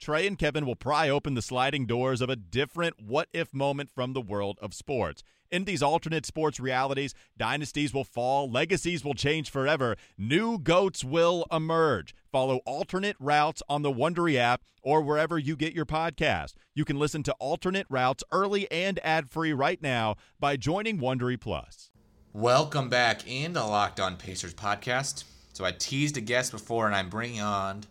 Trey 0.00 0.28
and 0.28 0.38
Kevin 0.38 0.64
will 0.64 0.76
pry 0.76 1.08
open 1.08 1.34
the 1.34 1.42
sliding 1.42 1.84
doors 1.84 2.20
of 2.20 2.30
a 2.30 2.36
different 2.36 3.02
what 3.02 3.28
if 3.32 3.52
moment 3.52 3.90
from 3.92 4.12
the 4.12 4.20
world 4.20 4.56
of 4.62 4.72
sports. 4.72 5.24
In 5.50 5.64
these 5.64 5.82
alternate 5.82 6.24
sports 6.24 6.60
realities, 6.60 7.14
dynasties 7.36 7.92
will 7.92 8.04
fall, 8.04 8.48
legacies 8.48 9.04
will 9.04 9.14
change 9.14 9.50
forever, 9.50 9.96
new 10.16 10.58
goats 10.58 11.02
will 11.02 11.46
emerge. 11.50 12.14
Follow 12.30 12.58
alternate 12.64 13.16
routes 13.18 13.60
on 13.68 13.82
the 13.82 13.92
Wondery 13.92 14.36
app 14.36 14.62
or 14.82 15.02
wherever 15.02 15.36
you 15.36 15.56
get 15.56 15.72
your 15.72 15.86
podcast. 15.86 16.54
You 16.74 16.84
can 16.84 16.98
listen 16.98 17.24
to 17.24 17.34
alternate 17.40 17.86
routes 17.90 18.22
early 18.30 18.70
and 18.70 19.00
ad-free 19.02 19.52
right 19.52 19.82
now 19.82 20.14
by 20.38 20.56
joining 20.56 20.98
Wondery 20.98 21.40
Plus. 21.40 21.90
Welcome 22.32 22.88
back 22.88 23.26
into 23.26 23.64
Locked 23.64 23.98
On 23.98 24.16
Pacers 24.16 24.54
podcast. 24.54 25.24
So 25.54 25.64
I 25.64 25.72
teased 25.72 26.16
a 26.16 26.20
guest 26.20 26.52
before, 26.52 26.86
and 26.86 26.94
I'm 26.94 27.08
bringing 27.08 27.40
on 27.40 27.82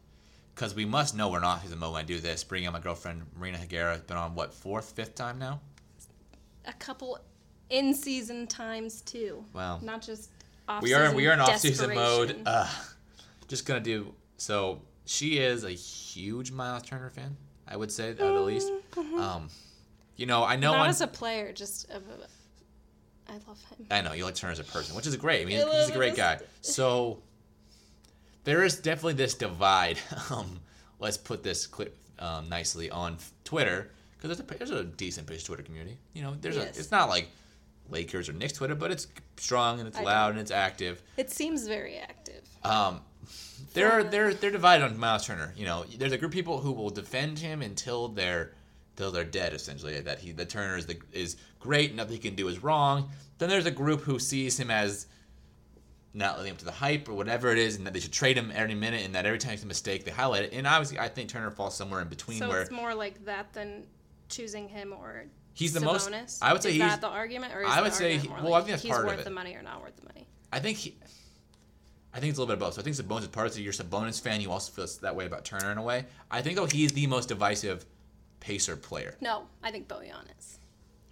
because 0.58 0.74
we 0.74 0.86
must 0.86 1.16
know 1.16 1.30
we're 1.30 1.40
not 1.40 1.62
season 1.62 1.78
mode 1.78 1.94
when 1.94 2.02
I 2.02 2.06
do 2.06 2.20
this. 2.20 2.44
Bringing 2.44 2.68
on 2.68 2.74
my 2.74 2.80
girlfriend 2.80 3.22
Marina 3.38 3.60
Higuera. 3.60 3.96
It's 3.96 4.06
been 4.06 4.18
on 4.18 4.34
what 4.34 4.52
fourth, 4.52 4.92
fifth 4.92 5.14
time 5.14 5.38
now. 5.38 5.62
a 6.66 6.74
couple 6.74 7.20
in 7.70 7.94
season 7.94 8.48
times 8.48 9.02
too. 9.02 9.46
Wow. 9.54 9.80
Not 9.84 10.02
just 10.02 10.32
off 10.68 10.82
we 10.82 10.96
are 10.96 11.14
we 11.14 11.28
are 11.28 11.34
in 11.34 11.40
off 11.40 11.58
season 11.60 11.94
mode. 11.94 12.42
Uh, 12.46 12.68
just 13.48 13.68
gonna 13.68 13.80
do 13.80 14.14
so. 14.38 14.82
She 15.06 15.38
is 15.38 15.64
a 15.64 15.72
huge 15.72 16.52
Myles 16.52 16.84
Turner 16.84 17.12
fan. 17.12 17.38
I 17.68 17.78
would 17.78 17.92
say 17.92 18.10
at 18.10 18.18
the 18.18 18.32
least. 18.42 18.72
Um, 18.98 19.50
you 20.16 20.26
know, 20.26 20.44
I 20.44 20.56
know 20.56 20.72
Not 20.72 20.82
on, 20.82 20.90
as 20.90 21.02
a 21.02 21.08
player, 21.08 21.54
just 21.54 21.90
of 21.92 22.02
a, 22.10 23.32
I 23.32 23.34
love 23.48 23.64
him. 23.70 23.86
I 23.92 24.02
know 24.02 24.14
you 24.14 24.26
like 24.26 24.36
Turner 24.36 24.54
as 24.54 24.60
a 24.60 24.64
person, 24.64 24.96
which 24.96 25.06
is 25.06 25.16
great. 25.18 25.44
I 25.44 25.46
mean, 25.46 25.58
he's 25.58 25.90
a 25.90 25.94
great 25.94 26.16
guy. 26.16 26.40
So 26.62 27.22
there 28.48 28.64
is 28.64 28.80
definitely 28.80 29.14
this 29.14 29.34
divide. 29.36 30.00
Um, 30.32 30.60
let's 31.00 31.18
put 31.18 31.44
this 31.44 31.68
clip 31.68 31.96
um, 32.20 32.50
nicely 32.50 32.90
on 32.90 33.18
Twitter 33.44 33.92
because 34.18 34.38
there's 34.38 34.50
a 34.52 34.58
there's 34.58 34.72
a 34.72 34.84
decent 34.84 35.28
pitch 35.28 35.44
Twitter 35.46 35.64
community. 35.64 35.98
You 36.14 36.24
know, 36.24 36.36
there's 36.42 36.56
Yes. 36.56 36.76
a 36.78 36.80
it's 36.80 36.92
not 36.92 37.10
like 37.10 37.28
Lakers 37.90 38.28
or 38.30 38.34
Knicks 38.34 38.54
Twitter, 38.54 38.76
but 38.76 38.90
it's 38.92 39.08
strong 39.38 39.80
and 39.80 39.88
it's 39.88 39.98
I 39.98 40.04
loud 40.04 40.28
don't- 40.28 40.32
and 40.32 40.40
it's 40.42 40.52
active. 40.52 41.02
It 41.18 41.30
seems 41.30 41.68
very 41.68 41.98
active. 41.98 42.44
Um, 42.64 43.02
they're 43.74 44.04
they're 44.04 44.34
they're 44.34 44.52
divided 44.52 44.86
on 44.86 44.98
Myles 44.98 45.26
Turner. 45.26 45.54
You 45.58 45.66
know, 45.66 45.86
there's 45.98 46.12
a 46.14 46.18
group 46.18 46.32
of 46.32 46.36
people 46.36 46.60
who 46.60 46.72
will 46.72 46.90
defend 46.90 47.40
him 47.40 47.62
until 47.62 48.08
they're 48.08 48.54
until 48.96 49.12
they're 49.12 49.24
dead. 49.24 49.54
Essentially, 49.54 50.00
that 50.02 50.20
he 50.20 50.32
the 50.32 50.46
Turner 50.46 50.78
is 50.78 50.86
the 50.86 50.98
is 51.14 51.38
great. 51.60 51.90
And 51.90 51.98
nothing 51.98 52.14
he 52.14 52.20
can 52.20 52.36
do 52.36 52.48
is 52.48 52.64
wrong. 52.64 53.10
Then 53.38 53.50
there's 53.50 53.66
a 53.68 53.72
group 53.72 54.02
who 54.02 54.18
sees 54.20 54.60
him 54.60 54.72
as 54.72 55.06
not 56.18 56.38
living 56.38 56.52
up 56.52 56.58
to 56.58 56.66
the 56.66 56.72
hype 56.72 57.08
or 57.08 57.14
whatever 57.14 57.52
it 57.52 57.58
is, 57.58 57.76
and 57.76 57.86
that 57.86 57.94
they 57.94 58.00
should 58.00 58.12
trade 58.12 58.38
him 58.38 58.52
every 58.54 58.76
minute, 58.76 59.06
and 59.06 59.14
that 59.16 59.26
every 59.26 59.38
time 59.38 59.52
he 59.52 59.56
makes 59.56 59.64
a 59.64 59.68
mistake, 59.68 60.04
they 60.04 60.12
highlight 60.12 60.44
it. 60.44 60.54
And 60.54 60.66
obviously, 60.66 61.00
I 61.00 61.08
think 61.08 61.30
Turner 61.30 61.52
falls 61.52 61.76
somewhere 61.76 62.02
in 62.02 62.08
between 62.08 62.40
So 62.40 62.50
where 62.50 62.62
it's 62.62 62.72
more 62.72 62.94
like 62.96 63.24
that 63.26 63.54
than 63.54 63.86
choosing 64.30 64.68
him 64.68 64.94
or 64.94 65.26
He's 65.54 65.74
the 65.74 65.80
most- 65.80 66.12
I 66.42 66.54
would 66.54 66.62
say 66.62 66.70
is 66.70 66.76
he's- 66.76 66.92
that 66.92 67.02
the 67.02 67.08
argument, 67.08 67.54
or 67.54 67.62
is 67.64 67.70
I 67.70 67.82
would 67.82 67.94
say 67.94 68.18
he- 68.18 68.28
well, 68.28 68.44
like 68.44 68.54
I 68.54 68.58
think 68.60 68.70
that's 68.72 68.84
he's 68.84 68.92
part 68.92 69.06
of 69.06 69.12
worth 69.12 69.20
it. 69.22 69.24
the 69.24 69.32
money 69.32 69.56
or 69.56 69.62
not 69.62 69.82
worth 69.82 69.96
the 69.96 70.06
money? 70.06 70.28
I 70.52 70.60
think 70.60 70.78
he. 70.78 70.96
I 72.14 72.20
think 72.20 72.32
it's 72.32 72.40
a 72.40 72.42
little 72.42 72.48
bit 72.56 72.62
of 72.62 72.68
both. 72.68 72.74
So 72.76 72.82
I 72.82 72.84
think 72.84 72.96
Sabonis 72.96 73.22
is 73.22 73.28
part 73.28 73.48
of 73.48 73.56
it. 73.58 73.62
You're 73.62 73.72
a 73.72 73.76
Sabonis 73.76 74.20
fan. 74.20 74.42
You 74.42 74.52
also 74.52 74.72
feel 74.72 74.88
that 75.02 75.16
way 75.16 75.26
about 75.26 75.46
Turner 75.46 75.72
in 75.72 75.78
a 75.78 75.84
way. 75.84 76.06
I 76.32 76.42
think 76.42 76.56
though 76.56 76.66
he 76.66 76.84
is 76.84 76.94
the 76.94 77.06
most 77.08 77.30
divisive 77.30 77.86
Pacer 78.40 78.76
player. 78.76 79.18
No, 79.22 79.48
I 79.64 79.72
think 79.72 79.88
Bojan 79.88 80.24
is. 80.40 80.60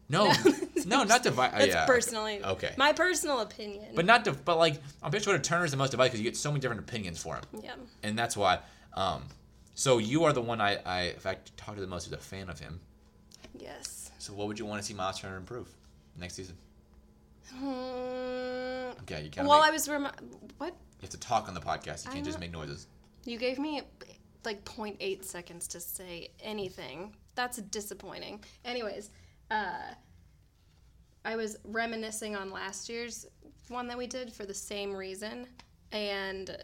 No, 0.07 0.31
no, 0.85 1.03
not 1.03 1.23
divisive. 1.23 1.57
That's 1.57 1.67
yeah, 1.67 1.85
personally 1.85 2.43
Okay. 2.43 2.73
My 2.77 2.93
personal 2.93 3.39
opinion. 3.39 3.93
But 3.95 4.05
not, 4.05 4.23
div- 4.23 4.45
but 4.45 4.57
like 4.57 4.75
I'm 5.01 5.09
pretty 5.09 5.23
sure 5.23 5.37
Turner's 5.39 5.71
the 5.71 5.77
most 5.77 5.91
divisive 5.91 6.11
because 6.11 6.19
you 6.23 6.29
get 6.29 6.37
so 6.37 6.51
many 6.51 6.59
different 6.59 6.81
opinions 6.81 7.21
for 7.21 7.35
him, 7.35 7.43
yeah. 7.63 7.73
and 8.03 8.17
that's 8.17 8.37
why. 8.37 8.59
Um, 8.93 9.23
so 9.73 9.97
you 9.97 10.23
are 10.23 10.31
the 10.31 10.41
one 10.41 10.61
I, 10.61 10.77
I, 10.85 11.01
in 11.09 11.19
fact, 11.19 11.57
talk 11.57 11.75
to 11.75 11.81
the 11.81 11.87
most 11.87 12.07
as 12.07 12.13
a 12.13 12.17
fan 12.17 12.49
of 12.49 12.59
him. 12.59 12.79
Yes. 13.59 14.11
So 14.19 14.33
what 14.33 14.47
would 14.47 14.57
you 14.59 14.65
want 14.65 14.81
to 14.81 14.87
see 14.87 14.93
Myles 14.93 15.19
Turner 15.19 15.37
improve 15.37 15.67
next 16.17 16.35
season? 16.35 16.55
Hmm. 17.53 17.65
Okay, 19.01 19.23
you 19.23 19.29
can't. 19.29 19.47
well, 19.47 19.59
make, 19.59 19.69
I 19.69 19.71
was 19.71 19.89
remi- 19.89 20.09
what 20.57 20.69
you 20.69 21.01
have 21.01 21.09
to 21.11 21.19
talk 21.19 21.47
on 21.47 21.53
the 21.53 21.59
podcast. 21.59 22.05
You 22.05 22.11
can't 22.11 22.25
just 22.25 22.39
make 22.39 22.51
noises. 22.51 22.87
you 23.25 23.37
gave 23.37 23.59
me 23.59 23.81
like 24.45 24.63
0.8 24.63 25.23
seconds 25.23 25.67
to 25.69 25.79
say 25.79 26.29
anything. 26.39 27.15
That's 27.35 27.57
disappointing. 27.57 28.43
Anyways, 28.63 29.11
uh, 29.51 29.93
I 31.23 31.35
was 31.35 31.57
reminiscing 31.63 32.35
on 32.35 32.51
last 32.51 32.89
year's 32.89 33.25
one 33.67 33.87
that 33.87 33.97
we 33.97 34.05
did 34.07 34.31
for 34.31 34.45
the 34.45 34.53
same 34.53 34.95
reason, 34.95 35.47
and 35.91 36.55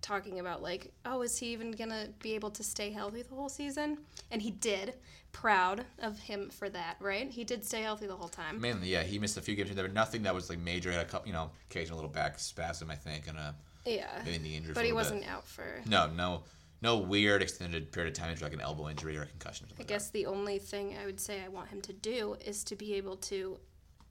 talking 0.00 0.40
about 0.40 0.62
like, 0.62 0.92
oh, 1.04 1.22
is 1.22 1.38
he 1.38 1.46
even 1.52 1.72
gonna 1.72 2.08
be 2.20 2.34
able 2.34 2.50
to 2.50 2.62
stay 2.64 2.90
healthy 2.90 3.22
the 3.22 3.34
whole 3.34 3.48
season? 3.48 3.98
And 4.30 4.40
he 4.42 4.50
did. 4.50 4.94
Proud 5.32 5.86
of 6.00 6.18
him 6.18 6.50
for 6.50 6.68
that, 6.68 6.96
right? 7.00 7.30
He 7.30 7.42
did 7.42 7.64
stay 7.64 7.80
healthy 7.82 8.06
the 8.06 8.14
whole 8.16 8.28
time. 8.28 8.60
Mainly, 8.60 8.88
yeah, 8.88 9.02
he 9.02 9.18
missed 9.18 9.38
a 9.38 9.40
few 9.40 9.54
games. 9.54 9.74
There 9.74 9.84
was 9.84 9.94
nothing 9.94 10.22
that 10.24 10.34
was 10.34 10.50
like 10.50 10.58
major. 10.58 10.90
He 10.90 10.96
had 10.96 11.06
a 11.06 11.08
couple, 11.08 11.26
you 11.28 11.32
know, 11.32 11.50
occasional 11.70 11.96
little 11.96 12.10
back 12.10 12.38
spasm, 12.38 12.90
I 12.90 12.96
think, 12.96 13.28
and 13.28 13.38
a 13.38 13.54
Yeah. 13.86 14.20
maybe 14.26 14.38
knee 14.38 14.56
injury. 14.56 14.74
But 14.74 14.84
he 14.84 14.92
wasn't 14.92 15.26
out 15.26 15.46
for. 15.46 15.64
No, 15.86 16.06
no, 16.08 16.42
no 16.82 16.98
weird 16.98 17.42
extended 17.42 17.92
period 17.92 18.12
of 18.12 18.18
time 18.18 18.30
injury 18.30 18.46
like 18.46 18.54
an 18.54 18.60
elbow 18.60 18.88
injury 18.88 19.16
or 19.16 19.22
a 19.22 19.26
concussion. 19.26 19.66
Or 19.66 19.68
I 19.68 19.70
something 19.70 19.86
guess 19.86 20.10
the 20.10 20.26
only 20.26 20.58
thing 20.58 20.96
I 21.00 21.06
would 21.06 21.20
say 21.20 21.42
I 21.42 21.48
want 21.48 21.68
him 21.68 21.80
to 21.82 21.92
do 21.92 22.36
is 22.44 22.64
to 22.64 22.76
be 22.76 22.94
able 22.94 23.16
to, 23.16 23.58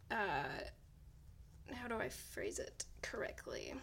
uh, 0.09 0.15
how 1.73 1.87
do 1.87 1.95
I 1.95 2.09
phrase 2.09 2.59
it 2.59 2.85
correctly? 3.01 3.73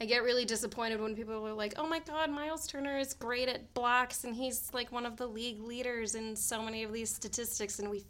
I 0.00 0.04
get 0.04 0.24
really 0.24 0.44
disappointed 0.44 1.00
when 1.00 1.14
people 1.14 1.46
are 1.46 1.52
like, 1.52 1.74
"Oh 1.76 1.86
my 1.86 2.00
God, 2.00 2.28
Myles 2.28 2.66
Turner 2.66 2.98
is 2.98 3.14
great 3.14 3.48
at 3.48 3.72
blocks, 3.72 4.24
and 4.24 4.34
he's 4.34 4.68
like 4.74 4.90
one 4.90 5.06
of 5.06 5.16
the 5.16 5.28
league 5.28 5.60
leaders 5.60 6.16
in 6.16 6.34
so 6.34 6.60
many 6.60 6.82
of 6.82 6.92
these 6.92 7.14
statistics." 7.14 7.78
And 7.78 7.88
we, 7.88 8.04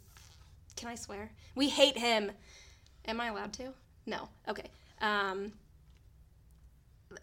can 0.75 0.89
I 0.89 0.95
swear? 0.95 1.31
We 1.53 1.69
hate 1.69 1.95
him. 1.95 2.31
Am 3.05 3.21
I 3.21 3.27
allowed 3.27 3.53
to? 3.53 3.73
No. 4.07 4.27
Okay. 4.47 4.71
Um, 5.01 5.53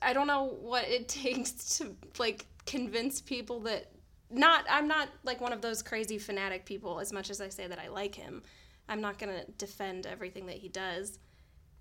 I 0.03 0.12
don't 0.12 0.26
know 0.26 0.57
what 0.61 0.88
it 0.88 1.09
takes 1.24 1.79
to 1.79 1.94
like 2.18 2.46
convince 2.66 3.20
people 3.20 3.61
that 3.61 3.90
not 4.31 4.64
I'm 4.70 4.87
not 4.87 5.09
like 5.24 5.40
one 5.40 5.53
of 5.53 5.61
those 5.61 5.83
crazy 5.83 6.18
fanatic 6.18 6.64
people 6.64 7.00
as 7.00 7.12
much 7.12 7.31
as 7.31 7.40
I 7.40 7.48
say 7.48 7.66
that 7.66 7.79
I 7.79 7.88
like 7.88 8.14
him. 8.14 8.42
I'm 8.88 9.00
not 9.00 9.18
going 9.18 9.33
to 9.33 9.50
defend 9.53 10.07
everything 10.07 10.46
that 10.46 10.57
he 10.57 10.68
does 10.68 11.18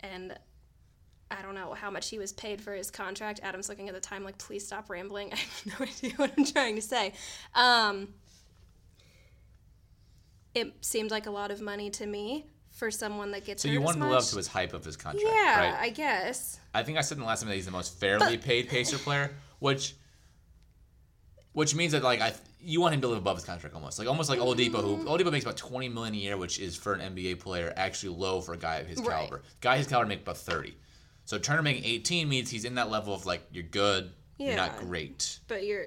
and 0.01 0.37
I 1.31 1.41
don't 1.41 1.53
know 1.53 1.73
how 1.73 1.91
much 1.91 2.09
he 2.09 2.17
was 2.17 2.33
paid 2.33 2.59
for 2.59 2.73
his 2.73 2.89
contract. 2.89 3.39
Adam's 3.43 3.69
looking 3.69 3.87
at 3.87 3.93
the 3.93 4.01
time 4.01 4.23
like 4.23 4.37
please 4.37 4.65
stop 4.65 4.89
rambling. 4.89 5.31
I 5.33 5.37
have 5.37 5.79
no 5.79 5.85
idea 5.85 6.13
what 6.15 6.31
I'm 6.37 6.45
trying 6.45 6.75
to 6.75 6.81
say. 6.81 7.13
Um, 7.53 8.09
it 10.55 10.73
seemed 10.81 11.11
like 11.11 11.27
a 11.27 11.31
lot 11.31 11.51
of 11.51 11.61
money 11.61 11.89
to 11.91 12.05
me 12.05 12.45
for 12.79 12.89
someone 12.89 13.31
that 13.31 13.45
gets 13.45 13.61
So 13.61 13.67
you 13.67 13.81
want 13.81 13.97
him 13.97 14.03
to 14.03 14.09
live 14.09 14.19
up 14.19 14.25
to 14.25 14.37
his 14.37 14.47
hype 14.47 14.73
of 14.73 14.85
his 14.85 14.95
contract, 14.95 15.27
yeah, 15.29 15.71
right? 15.71 15.79
I 15.79 15.89
guess. 15.89 16.59
I 16.73 16.81
think 16.81 16.97
I 16.97 17.01
said 17.01 17.17
in 17.17 17.21
the 17.21 17.27
last 17.27 17.41
time 17.41 17.49
that 17.49 17.55
he's 17.55 17.65
the 17.65 17.71
most 17.71 17.99
fairly 17.99 18.37
paid 18.37 18.69
Pacer 18.69 18.97
player, 18.97 19.31
which 19.59 19.95
which 21.51 21.75
means 21.75 21.91
that 21.91 22.03
like 22.03 22.21
I 22.21 22.33
you 22.61 22.79
want 22.79 22.95
him 22.95 23.01
to 23.01 23.07
live 23.09 23.17
above 23.17 23.37
his 23.37 23.45
contract 23.45 23.75
almost 23.75 23.99
like 23.99 24.07
almost 24.07 24.29
like 24.29 24.39
Oladipo 24.39 24.81
who 24.81 24.97
mm-hmm. 24.97 25.07
Oladipo 25.07 25.31
makes 25.31 25.43
about 25.43 25.57
twenty 25.57 25.89
million 25.89 26.13
a 26.13 26.17
year, 26.17 26.37
which 26.37 26.59
is 26.59 26.75
for 26.75 26.93
an 26.93 27.15
NBA 27.15 27.39
player 27.39 27.73
actually 27.75 28.15
low 28.15 28.39
for 28.39 28.53
a 28.53 28.57
guy 28.57 28.77
of 28.77 28.87
his 28.87 28.99
Right. 28.99 29.09
caliber. 29.09 29.41
Guy 29.59 29.77
his 29.77 29.87
caliber 29.87 30.07
make 30.07 30.21
about 30.21 30.37
thirty. 30.37 30.77
So 31.25 31.37
Turner 31.37 31.61
making 31.61 31.83
eighteen 31.83 32.29
means 32.29 32.49
he's 32.49 32.65
in 32.65 32.75
that 32.75 32.89
level 32.89 33.13
of 33.13 33.25
like 33.25 33.43
you're 33.51 33.63
good, 33.63 34.11
you're 34.37 34.55
not 34.55 34.79
great. 34.79 35.39
But 35.47 35.65
you're 35.65 35.85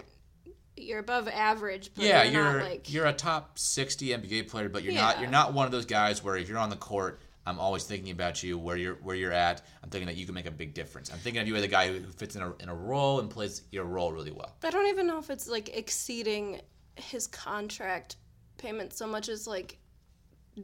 you're 0.83 0.99
above 0.99 1.29
average, 1.29 1.91
but 1.95 2.05
Yeah, 2.05 2.23
you're, 2.25 2.33
you're 2.43 2.53
not 2.53 2.65
like 2.65 2.93
you're 2.93 3.07
a 3.07 3.13
top 3.13 3.59
sixty 3.59 4.09
NBA 4.09 4.49
player, 4.49 4.69
but 4.69 4.83
you're 4.83 4.95
not 4.95 5.21
you're 5.21 5.31
not 5.31 5.53
one 5.53 5.67
of 5.67 5.73
those 5.73 5.87
guys 5.87 6.23
where 6.23 6.37
if 6.37 6.49
you're 6.49 6.59
on 6.59 6.71
the 6.71 6.77
court, 6.77 7.21
I'm 7.47 7.59
always 7.59 7.85
thinking 7.85 8.13
about 8.13 8.43
you 8.43 8.59
where 8.59 8.77
you're 8.77 8.95
where 8.97 9.17
you're 9.17 9.33
at. 9.33 9.63
I'm 9.83 9.91
thinking 9.91 10.07
that 10.07 10.17
you 10.17 10.27
can 10.27 10.35
make 10.35 10.47
a 10.47 10.51
big 10.51 10.75
difference. 10.75 11.11
I'm 11.13 11.19
thinking 11.19 11.43
of 11.43 11.49
you 11.49 11.57
as 11.57 11.65
a 11.65 11.69
guy 11.69 11.89
who 11.89 12.01
fits 12.13 12.37
in 12.37 12.43
a 12.43 12.55
in 12.61 12.69
a 12.69 12.75
role 12.75 13.21
and 13.21 13.29
plays 13.31 13.63
your 13.71 13.85
role 13.85 14.13
really 14.13 14.33
well. 14.33 14.57
I 14.63 14.71
don't 14.71 14.89
even 14.89 15.07
know 15.07 15.19
if 15.19 15.31
it's 15.31 15.49
like 15.49 15.77
exceeding 15.77 16.61
his 16.97 17.27
contract 17.27 18.17
payment 18.59 18.93
so 18.93 19.07
much 19.07 19.29
as 19.29 19.47
like 19.47 19.79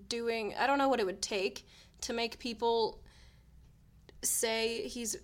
doing 0.09 0.55
I 0.59 0.67
don't 0.67 0.79
know 0.79 0.89
what 0.89 1.01
it 1.01 1.07
would 1.07 1.23
take 1.23 1.67
to 2.03 2.13
make 2.13 2.39
people 2.39 3.01
say 4.23 4.87
he's 4.89 5.17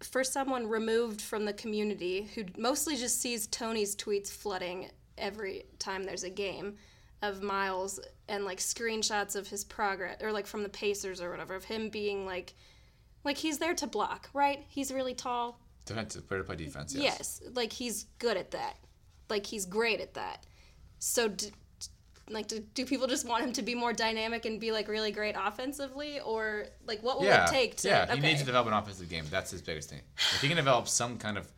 for 0.00 0.22
someone 0.22 0.68
removed 0.68 1.20
from 1.20 1.44
the 1.44 1.52
community 1.52 2.28
who 2.34 2.44
mostly 2.56 2.96
just 2.96 3.20
sees 3.20 3.46
Tony's 3.46 3.96
tweets 3.96 4.30
flooding 4.30 4.90
every 5.16 5.64
time 5.78 6.04
there's 6.04 6.24
a 6.24 6.30
game 6.30 6.76
of 7.22 7.42
Myles 7.42 7.98
and 8.28 8.44
like 8.44 8.58
screenshots 8.58 9.34
of 9.34 9.48
his 9.48 9.64
progress 9.64 10.22
or 10.22 10.32
like 10.32 10.46
from 10.46 10.62
the 10.62 10.68
Pacers 10.68 11.20
or 11.20 11.30
whatever 11.30 11.54
of 11.54 11.64
him 11.64 11.88
being 11.88 12.24
like 12.24 12.54
like 13.24 13.36
he's 13.36 13.58
there 13.58 13.74
to 13.74 13.86
block, 13.86 14.30
right? 14.32 14.64
He's 14.68 14.92
really 14.92 15.14
tall. 15.14 15.60
Defensive 15.84 16.28
player 16.28 16.40
to 16.40 16.46
play 16.46 16.56
defense. 16.56 16.94
Yes. 16.94 17.40
Yes, 17.42 17.54
like 17.54 17.72
he's 17.72 18.06
good 18.18 18.36
at 18.36 18.52
that. 18.52 18.76
Like 19.28 19.46
he's 19.46 19.66
great 19.66 20.00
at 20.00 20.14
that. 20.14 20.46
So, 21.00 21.28
d- 21.28 21.50
like, 22.30 22.46
do, 22.48 22.60
do 22.74 22.84
people 22.86 23.06
just 23.06 23.26
want 23.26 23.42
him 23.44 23.52
to 23.54 23.62
be 23.62 23.74
more 23.74 23.92
dynamic 23.92 24.44
and 24.44 24.60
be 24.60 24.70
like 24.72 24.88
really 24.88 25.10
great 25.12 25.34
offensively, 25.38 26.20
or 26.20 26.66
like 26.86 27.02
what 27.02 27.18
will 27.18 27.26
Yeah. 27.26 27.44
it 27.46 27.50
take 27.50 27.76
to? 27.78 27.88
yeah. 27.88 28.02
okay. 28.04 28.14
He 28.16 28.20
needs 28.20 28.40
to 28.40 28.46
develop 28.46 28.66
an 28.68 28.74
offensive 28.74 29.08
game. 29.08 29.24
That's 29.30 29.50
his 29.50 29.62
biggest 29.62 29.90
thing. 29.90 30.00
If 30.16 30.40
he 30.42 30.48
can 30.48 30.56
develop 30.56 30.88
some 30.88 31.18
kind 31.18 31.38
of 31.38 31.50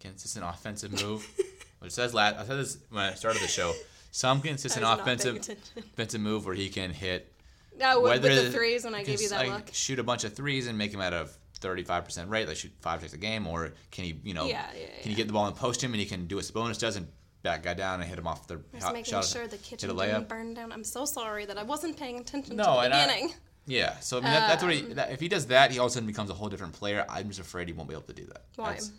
consistent 0.00 0.44
offensive 0.44 0.92
move, 1.02 1.26
which 1.80 1.92
says 1.92 2.14
last 2.14 2.36
I 2.36 2.44
said 2.46 2.58
this 2.58 2.78
when 2.90 3.04
I 3.04 3.14
started 3.14 3.42
the 3.42 3.48
show, 3.48 3.72
some 4.10 4.40
consistent 4.40 4.84
I 4.84 4.90
was 4.90 4.98
not 4.98 5.06
paying 5.06 5.18
offensive 5.18 5.58
offensive 5.76 6.20
move 6.20 6.46
where 6.46 6.54
he 6.54 6.68
can 6.68 6.90
hit 6.90 7.32
No, 7.78 8.00
with, 8.00 8.10
whether 8.12 8.28
with 8.28 8.44
the 8.46 8.50
threes 8.52 8.84
when 8.84 8.94
I 8.94 9.02
gave 9.04 9.20
you 9.20 9.28
that 9.30 9.46
like, 9.46 9.50
look. 9.50 9.68
shoot 9.72 9.98
a 9.98 10.02
bunch 10.04 10.24
of 10.24 10.34
threes 10.34 10.66
and 10.66 10.76
make 10.78 10.92
him 10.92 11.00
at 11.00 11.12
a 11.12 11.28
35% 11.60 12.28
rate, 12.30 12.46
like 12.46 12.56
shoot 12.56 12.70
five 12.80 13.00
six 13.00 13.12
a 13.14 13.16
game, 13.18 13.44
or 13.46 13.72
can 13.90 14.04
he, 14.04 14.20
you 14.22 14.32
know, 14.32 14.46
Yeah, 14.46 14.64
yeah, 14.78 14.86
can 15.02 15.10
he 15.10 15.14
get 15.16 15.26
the 15.26 15.32
ball 15.32 15.46
and 15.46 15.56
post 15.56 15.82
him 15.82 15.92
and 15.92 15.98
he 16.00 16.06
can 16.06 16.26
do 16.26 16.36
what 16.36 16.44
Sabonis 16.44 16.78
does 16.78 16.94
and 16.96 17.08
back 17.42 17.62
guy 17.62 17.74
down 17.74 18.00
and 18.00 18.08
hit 18.08 18.18
him 18.18 18.26
off 18.26 18.46
the 18.46 18.54
I 18.54 18.58
was 18.74 18.84
hot 18.84 18.92
making 18.94 19.22
sure 19.22 19.46
the 19.46 19.56
kitchen 19.58 19.94
didn't 19.96 20.28
burn 20.28 20.54
down. 20.54 20.72
I'm 20.72 20.84
so 20.84 21.04
sorry 21.04 21.46
that 21.46 21.58
I 21.58 21.62
wasn't 21.62 21.96
paying 21.98 22.18
attention 22.18 22.56
No, 22.56 22.64
to 22.64 22.70
the 22.70 22.78
and 22.80 22.94
I- 22.94 23.28
Yeah, 23.66 23.98
so 24.00 24.18
I 24.18 24.20
mean 24.20 24.32
that, 24.32 24.48
that's 24.48 24.62
what 24.62 24.72
he. 24.72 24.82
Um, 24.82 24.94
that, 24.94 25.10
if 25.12 25.20
he 25.20 25.28
does 25.28 25.46
that, 25.46 25.70
he 25.70 25.78
all 25.78 25.86
of 25.86 25.90
a 25.90 25.94
sudden 25.94 26.06
becomes 26.06 26.30
a 26.30 26.34
whole 26.34 26.48
different 26.48 26.72
player. 26.72 27.04
I'm 27.08 27.28
just 27.28 27.40
afraid 27.40 27.68
he 27.68 27.72
won't 27.74 27.88
be 27.88 27.94
able 27.94 28.02
to 28.04 28.12
do 28.14 28.24
that. 28.26 28.44
Why? 28.56 28.68
That's- 28.70 28.92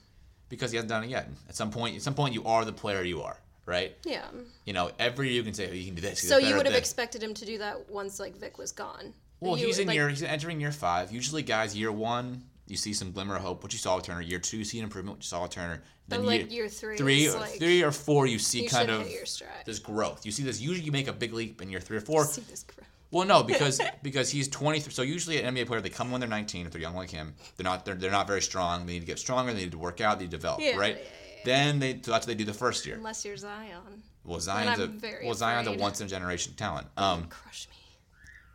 because 0.47 0.71
he 0.71 0.77
hasn't 0.77 0.89
done 0.89 1.03
it 1.03 1.09
yet. 1.11 1.29
At 1.47 1.55
some 1.55 1.69
point, 1.69 1.95
at 1.95 2.01
some 2.01 2.15
point, 2.15 2.33
you 2.33 2.43
are 2.45 2.65
the 2.65 2.71
player 2.73 3.03
you 3.03 3.21
are, 3.21 3.37
right? 3.67 3.95
yeah. 4.03 4.25
You 4.65 4.73
know, 4.73 4.89
every 4.97 5.27
year 5.27 5.37
you 5.37 5.43
can 5.43 5.53
say 5.53 5.69
oh, 5.69 5.73
you 5.73 5.85
can 5.85 5.93
do 5.95 6.01
this. 6.01 6.27
So 6.27 6.37
you 6.39 6.55
would 6.55 6.65
have 6.65 6.73
expected. 6.75 7.17
expected 7.17 7.23
him 7.23 7.33
to 7.35 7.45
do 7.45 7.57
that 7.59 7.87
once 7.89 8.19
like 8.19 8.35
Vic 8.35 8.57
was 8.57 8.71
gone. 8.71 9.13
Well, 9.41 9.57
You- 9.57 9.67
he's 9.67 9.77
in 9.79 9.87
like, 9.87 9.95
year 9.95 10.09
he's 10.09 10.23
entering 10.23 10.59
year 10.59 10.71
five. 10.71 11.11
Usually, 11.11 11.43
guys, 11.43 11.75
year 11.77 11.91
one 11.91 12.43
you 12.69 12.77
see 12.77 12.93
some 12.93 13.11
glimmer 13.11 13.35
of 13.35 13.41
hope, 13.41 13.63
what 13.63 13.73
you 13.73 13.79
saw 13.79 13.95
with 13.95 14.05
Turner. 14.05 14.21
Year 14.21 14.39
two, 14.39 14.57
you 14.57 14.63
see 14.63 14.77
an 14.79 14.83
improvement, 14.83 15.17
what 15.17 15.23
you 15.23 15.27
saw 15.27 15.41
with 15.43 15.51
Turner. 15.51 15.81
But, 16.07 16.23
like, 16.23 16.51
year 16.51 16.67
three 16.67 16.97
three, 16.97 17.27
or, 17.29 17.39
like, 17.39 17.57
three 17.59 17.83
or 17.83 17.91
four, 17.91 18.25
you 18.27 18.39
see 18.39 18.63
you 18.63 18.69
kind 18.69 18.89
of 18.89 19.03
hit 19.03 19.11
your 19.11 19.25
stride. 19.25 19.49
this 19.65 19.79
growth. 19.79 20.25
You 20.25 20.31
see 20.31 20.43
this. 20.43 20.59
Usually, 20.59 20.85
you 20.85 20.91
make 20.91 21.07
a 21.07 21.13
big 21.13 21.33
leap 21.33 21.61
in 21.61 21.69
year 21.69 21.79
three 21.79 21.97
or 21.97 22.01
four. 22.01 22.25
See 22.25 22.41
this 22.49 22.63
gr- 22.63 22.81
Well, 23.11 23.27
no, 23.27 23.43
because 23.43 23.79
because 24.03 24.29
he's 24.31 24.47
23. 24.47 24.91
So 24.91 25.01
usually 25.03 25.41
an 25.41 25.53
NBA 25.55 25.67
player, 25.67 25.81
they 25.81 25.89
come 25.89 26.11
when 26.11 26.19
they're 26.21 26.29
19 26.29 26.65
if 26.65 26.71
they're 26.71 26.81
young 26.81 26.95
like 26.95 27.09
him. 27.11 27.35
They're 27.57 27.63
not 27.63 27.85
they're, 27.85 27.95
they're 27.95 28.11
not 28.11 28.27
very 28.27 28.41
strong. 28.41 28.85
They 28.85 28.93
need 28.93 29.01
to 29.01 29.05
get 29.05 29.19
stronger. 29.19 29.53
They 29.53 29.61
need 29.61 29.71
to 29.71 29.77
work 29.77 30.01
out. 30.01 30.17
They 30.19 30.25
need 30.25 30.31
to 30.31 30.37
develop, 30.37 30.61
Yeah, 30.61 30.77
right? 30.77 30.95
yeah, 30.97 31.03
yeah, 31.03 31.41
Then 31.45 31.79
they 31.79 31.93
so 32.01 32.11
that's 32.11 32.25
what 32.25 32.27
they 32.27 32.35
do 32.35 32.45
the 32.45 32.53
first 32.53 32.85
year. 32.85 32.95
Unless 32.95 33.23
you're 33.25 33.37
Zion, 33.37 34.03
Well, 34.25 34.39
Zion's 34.39 34.79
a 34.79 34.91
well 35.23 35.33
Zion's 35.35 35.67
a 35.67 35.73
once 35.73 36.01
in 36.01 36.07
a 36.07 36.09
generation 36.09 36.53
talent. 36.55 36.87
Um, 36.97 37.25
crush 37.29 37.67
me. 37.69 37.75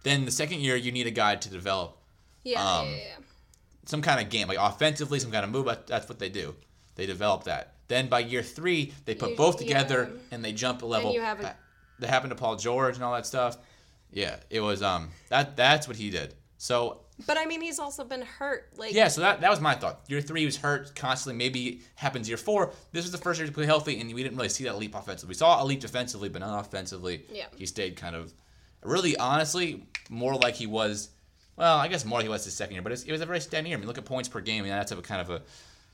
then 0.03 0.25
the 0.25 0.31
second 0.33 0.61
year 0.61 0.75
you 0.77 0.91
need 0.93 1.07
a 1.07 1.13
guy 1.13 1.37
to 1.37 1.49
develop 1.51 1.97
Yeah, 2.43 2.61
Um, 2.61 2.87
yeah, 2.89 2.91
yeah, 2.93 2.97
yeah. 2.99 3.15
Some 3.87 4.03
kind 4.03 4.21
of 4.21 4.31
game, 4.31 4.49
like 4.49 4.59
offensively, 4.61 5.19
some 5.19 5.31
kind 5.31 5.45
of 5.45 5.51
move. 5.51 5.67
That's 5.87 6.09
what 6.09 6.19
they 6.19 6.29
do. 6.29 6.55
They 6.97 7.07
develop 7.07 7.45
that. 7.45 7.75
Then 7.89 8.09
by 8.09 8.21
year 8.21 8.43
three, 8.43 8.93
they 9.05 9.15
put 9.15 9.31
You- 9.31 9.37
both 9.37 9.59
together 9.59 10.11
yeah. 10.13 10.21
and 10.31 10.45
they 10.45 10.53
jump 10.53 10.83
a 10.83 10.87
level. 10.87 11.11
a- 11.17 11.55
That- 12.01 12.11
happened 12.11 12.31
to 12.31 12.37
Paul 12.37 12.57
George 12.57 12.95
and 12.97 13.05
all 13.05 13.15
that 13.15 13.27
stuff. 13.27 13.57
Yeah, 14.13 14.37
it 14.51 14.61
was 14.61 14.83
um 14.83 15.11
that 15.29 15.57
that's 15.57 15.87
what 15.89 15.97
he 15.97 16.11
did. 16.11 16.35
So 16.59 17.01
But 17.27 17.37
I 17.39 17.47
mean, 17.47 17.61
he's 17.61 17.79
also 17.79 18.05
been 18.05 18.23
hurt. 18.23 18.71
Like, 18.77 18.93
yeah, 18.93 19.09
so 19.09 19.21
that 19.21 19.41
that 19.41 19.51
was 19.51 19.61
my 19.61 19.75
thought. 19.75 20.01
Year 20.09 20.21
three 20.21 20.41
he 20.41 20.47
was 20.47 20.57
hurt 20.57 20.95
constantly. 20.97 21.37
Maybe 21.39 21.67
it 21.69 21.83
happens 21.97 22.29
year 22.29 22.37
four. 22.37 22.73
This 22.93 23.05
was 23.05 23.13
the 23.13 23.19
first 23.19 23.39
year 23.39 23.47
to 23.47 23.53
play 23.53 23.67
healthy, 23.67 24.01
and 24.01 24.13
we 24.15 24.23
didn't 24.23 24.37
really 24.37 24.49
see 24.49 24.65
that 24.65 24.77
leap 24.79 24.95
offensively. 24.95 25.31
We 25.33 25.35
saw 25.37 25.63
a 25.63 25.65
leap 25.65 25.81
defensively, 25.81 26.29
but 26.29 26.41
not 26.41 26.59
offensively. 26.65 27.25
Yeah. 27.31 27.47
he 27.57 27.67
stayed 27.67 27.97
kind 27.97 28.17
of, 28.17 28.33
really 28.83 29.17
honestly, 29.17 29.87
more 30.11 30.35
like 30.37 30.55
he 30.55 30.67
was. 30.67 31.11
Well, 31.57 31.77
I 31.77 31.89
guess 31.89 32.05
more 32.05 32.21
he 32.21 32.29
was 32.29 32.45
his 32.45 32.55
second 32.55 32.75
year, 32.75 32.83
but 32.83 32.93
it's, 32.93 33.05
it 33.05 33.13
was 33.13 33.21
a 33.21 33.27
very 33.27 33.41
steady 33.41 33.69
year. 33.69 33.77
I 33.77 33.81
mean, 33.81 33.87
look 33.87 33.99
at 33.99 34.05
points 34.05 34.29
per 34.29 34.41
game. 34.41 34.65
I 34.65 34.69
mean, 34.69 34.73
that's 34.73 34.93
a 34.93 34.97
kind 34.97 35.21
of 35.21 35.31
a, 35.31 35.43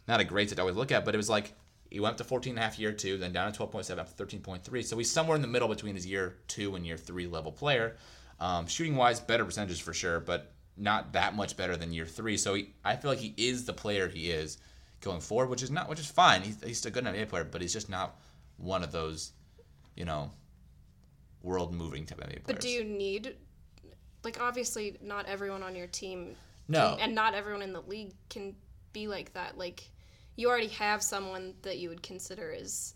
not 0.08 0.20
a 0.20 0.24
great 0.24 0.48
stat 0.48 0.56
to 0.56 0.62
always 0.62 0.76
look 0.76 0.92
at, 0.92 1.04
but 1.04 1.14
it 1.14 1.18
was 1.18 1.28
like 1.28 1.52
he 1.90 2.00
went 2.00 2.12
up 2.12 2.18
to 2.18 2.24
14 2.24 2.52
and 2.52 2.58
a 2.58 2.62
half 2.62 2.78
year 2.78 2.92
two, 2.92 3.18
then 3.18 3.32
down 3.32 3.52
to 3.52 3.58
12.7 3.58 3.98
up 3.98 4.16
to 4.16 4.24
13.3. 4.24 4.84
So 4.84 4.96
he's 4.96 5.10
somewhere 5.10 5.36
in 5.36 5.42
the 5.42 5.48
middle 5.48 5.68
between 5.68 5.94
his 5.94 6.06
year 6.06 6.36
two 6.48 6.76
and 6.76 6.86
year 6.86 6.96
three 6.96 7.26
level 7.26 7.52
player. 7.52 7.96
Um, 8.38 8.66
shooting 8.66 8.96
wise, 8.96 9.20
better 9.20 9.44
percentages 9.44 9.80
for 9.80 9.92
sure, 9.92 10.20
but 10.20 10.52
not 10.76 11.12
that 11.12 11.34
much 11.34 11.56
better 11.56 11.76
than 11.76 11.92
year 11.92 12.06
three. 12.06 12.36
So 12.36 12.54
he, 12.54 12.72
I 12.84 12.96
feel 12.96 13.10
like 13.10 13.20
he 13.20 13.34
is 13.36 13.64
the 13.66 13.74
player 13.74 14.08
he 14.08 14.30
is 14.30 14.58
going 15.00 15.20
forward, 15.20 15.50
which 15.50 15.62
is 15.62 15.70
not, 15.70 15.88
which 15.88 16.00
is 16.00 16.06
fine. 16.06 16.42
He's, 16.42 16.62
he's 16.62 16.86
a 16.86 16.90
good 16.90 17.04
NBA 17.04 17.28
player, 17.28 17.44
but 17.44 17.60
he's 17.60 17.72
just 17.72 17.90
not 17.90 18.18
one 18.56 18.82
of 18.82 18.92
those, 18.92 19.32
you 19.96 20.04
know, 20.04 20.30
world 21.42 21.74
moving 21.74 22.06
type 22.06 22.18
NBA 22.20 22.44
players. 22.44 22.44
But 22.46 22.60
do 22.60 22.68
you 22.68 22.84
need, 22.84 23.34
like, 24.24 24.40
obviously, 24.40 24.98
not 25.02 25.26
everyone 25.26 25.62
on 25.62 25.74
your 25.76 25.86
team, 25.86 26.36
No. 26.68 26.90
can- 26.96 27.00
and 27.00 27.14
not 27.14 27.34
everyone 27.34 27.62
in 27.62 27.72
the 27.72 27.80
league 27.82 28.12
can 28.28 28.54
be 28.92 29.06
like 29.08 29.32
that. 29.34 29.56
Like, 29.58 29.90
you 30.36 30.48
already 30.48 30.68
have 30.68 31.02
someone 31.02 31.54
that 31.62 31.78
you 31.78 31.88
would 31.88 32.02
consider 32.02 32.52
as 32.52 32.94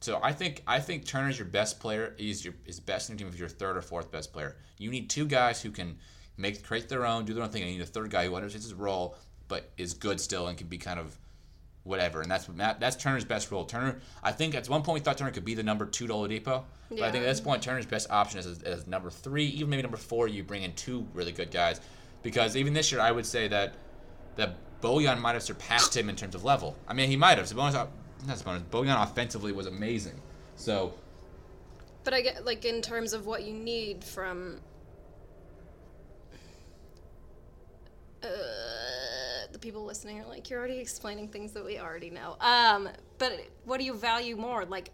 So 0.00 0.20
I 0.22 0.32
think 0.32 0.62
I 0.66 0.80
think 0.80 1.06
Turner's 1.06 1.38
your 1.38 1.48
best 1.48 1.80
player. 1.80 2.14
He's 2.18 2.44
your 2.44 2.54
is 2.66 2.78
best 2.78 3.08
in 3.08 3.16
the 3.16 3.20
team 3.24 3.32
if 3.32 3.38
you're 3.38 3.48
third 3.48 3.76
or 3.76 3.80
fourth 3.82 4.10
best 4.10 4.34
player. 4.34 4.56
You 4.76 4.90
need 4.90 5.08
two 5.08 5.26
guys 5.26 5.62
who 5.62 5.70
can 5.70 5.98
make 6.36 6.62
create 6.62 6.90
their 6.90 7.06
own, 7.06 7.24
do 7.24 7.32
their 7.32 7.42
own 7.42 7.48
thing. 7.48 7.62
And 7.62 7.70
you 7.72 7.78
need 7.78 7.84
a 7.84 7.86
third 7.86 8.10
guy 8.10 8.26
who 8.26 8.34
understands 8.34 8.66
his 8.66 8.74
role 8.74 9.16
but 9.48 9.70
is 9.78 9.94
good 9.94 10.20
still 10.20 10.46
and 10.48 10.58
can 10.58 10.66
be 10.66 10.76
kind 10.78 10.98
of 11.00 11.16
whatever. 11.84 12.20
And 12.22 12.30
that's 12.30 12.48
Matt, 12.48 12.80
that's 12.80 12.96
Turner's 12.96 13.24
best 13.24 13.50
role. 13.50 13.64
Turner, 13.64 14.00
I 14.22 14.32
think 14.32 14.54
at 14.54 14.68
one 14.68 14.82
point 14.82 14.94
we 14.94 15.00
thought 15.00 15.18
Turner 15.18 15.30
could 15.30 15.44
be 15.44 15.54
the 15.54 15.62
number 15.62 15.86
two 15.86 16.06
to 16.06 16.12
Oladipo, 16.12 16.64
but 16.90 17.02
I 17.02 17.10
think 17.10 17.22
at 17.24 17.28
this 17.28 17.40
point 17.40 17.62
Turner's 17.62 17.86
best 17.86 18.10
option 18.10 18.40
is 18.40 18.62
as 18.62 18.86
number 18.86 19.10
three, 19.10 19.44
even 19.46 19.70
maybe 19.70 19.82
number 19.82 19.96
four. 19.96 20.26
You 20.26 20.42
bring 20.42 20.62
in 20.62 20.72
two 20.74 21.06
really 21.14 21.32
good 21.32 21.50
guys 21.50 21.80
because 22.22 22.56
even 22.56 22.72
this 22.72 22.90
year 22.90 23.00
I 23.00 23.12
would 23.12 23.26
say 23.26 23.48
that 23.48 23.74
the 24.36 24.54
Bojan 24.80 25.20
might 25.20 25.32
have 25.32 25.42
surpassed 25.42 25.96
him 25.96 26.08
in 26.08 26.16
terms 26.16 26.34
of 26.34 26.44
level. 26.44 26.76
I 26.88 26.94
mean, 26.94 27.08
he 27.08 27.16
might 27.16 27.38
have. 27.38 27.46
Sabonis, 27.46 27.74
not 27.74 27.88
Sabonis. 28.26 28.62
Bojan 28.64 29.02
offensively 29.02 29.52
was 29.52 29.66
amazing. 29.66 30.20
So 30.56 30.94
But 32.02 32.14
I 32.14 32.20
get 32.20 32.44
like 32.44 32.64
in 32.64 32.82
terms 32.82 33.12
of 33.12 33.26
what 33.26 33.44
you 33.44 33.52
need 33.54 34.04
from 34.04 34.60
uh, 38.22 38.26
the 39.54 39.58
people 39.60 39.84
listening 39.84 40.20
are 40.20 40.26
like, 40.26 40.50
you're 40.50 40.58
already 40.58 40.78
explaining 40.78 41.28
things 41.28 41.52
that 41.52 41.64
we 41.64 41.78
already 41.78 42.10
know. 42.10 42.36
Um, 42.40 42.88
but 43.18 43.40
what 43.64 43.78
do 43.78 43.84
you 43.84 43.94
value 43.94 44.36
more? 44.36 44.64
Like 44.64 44.90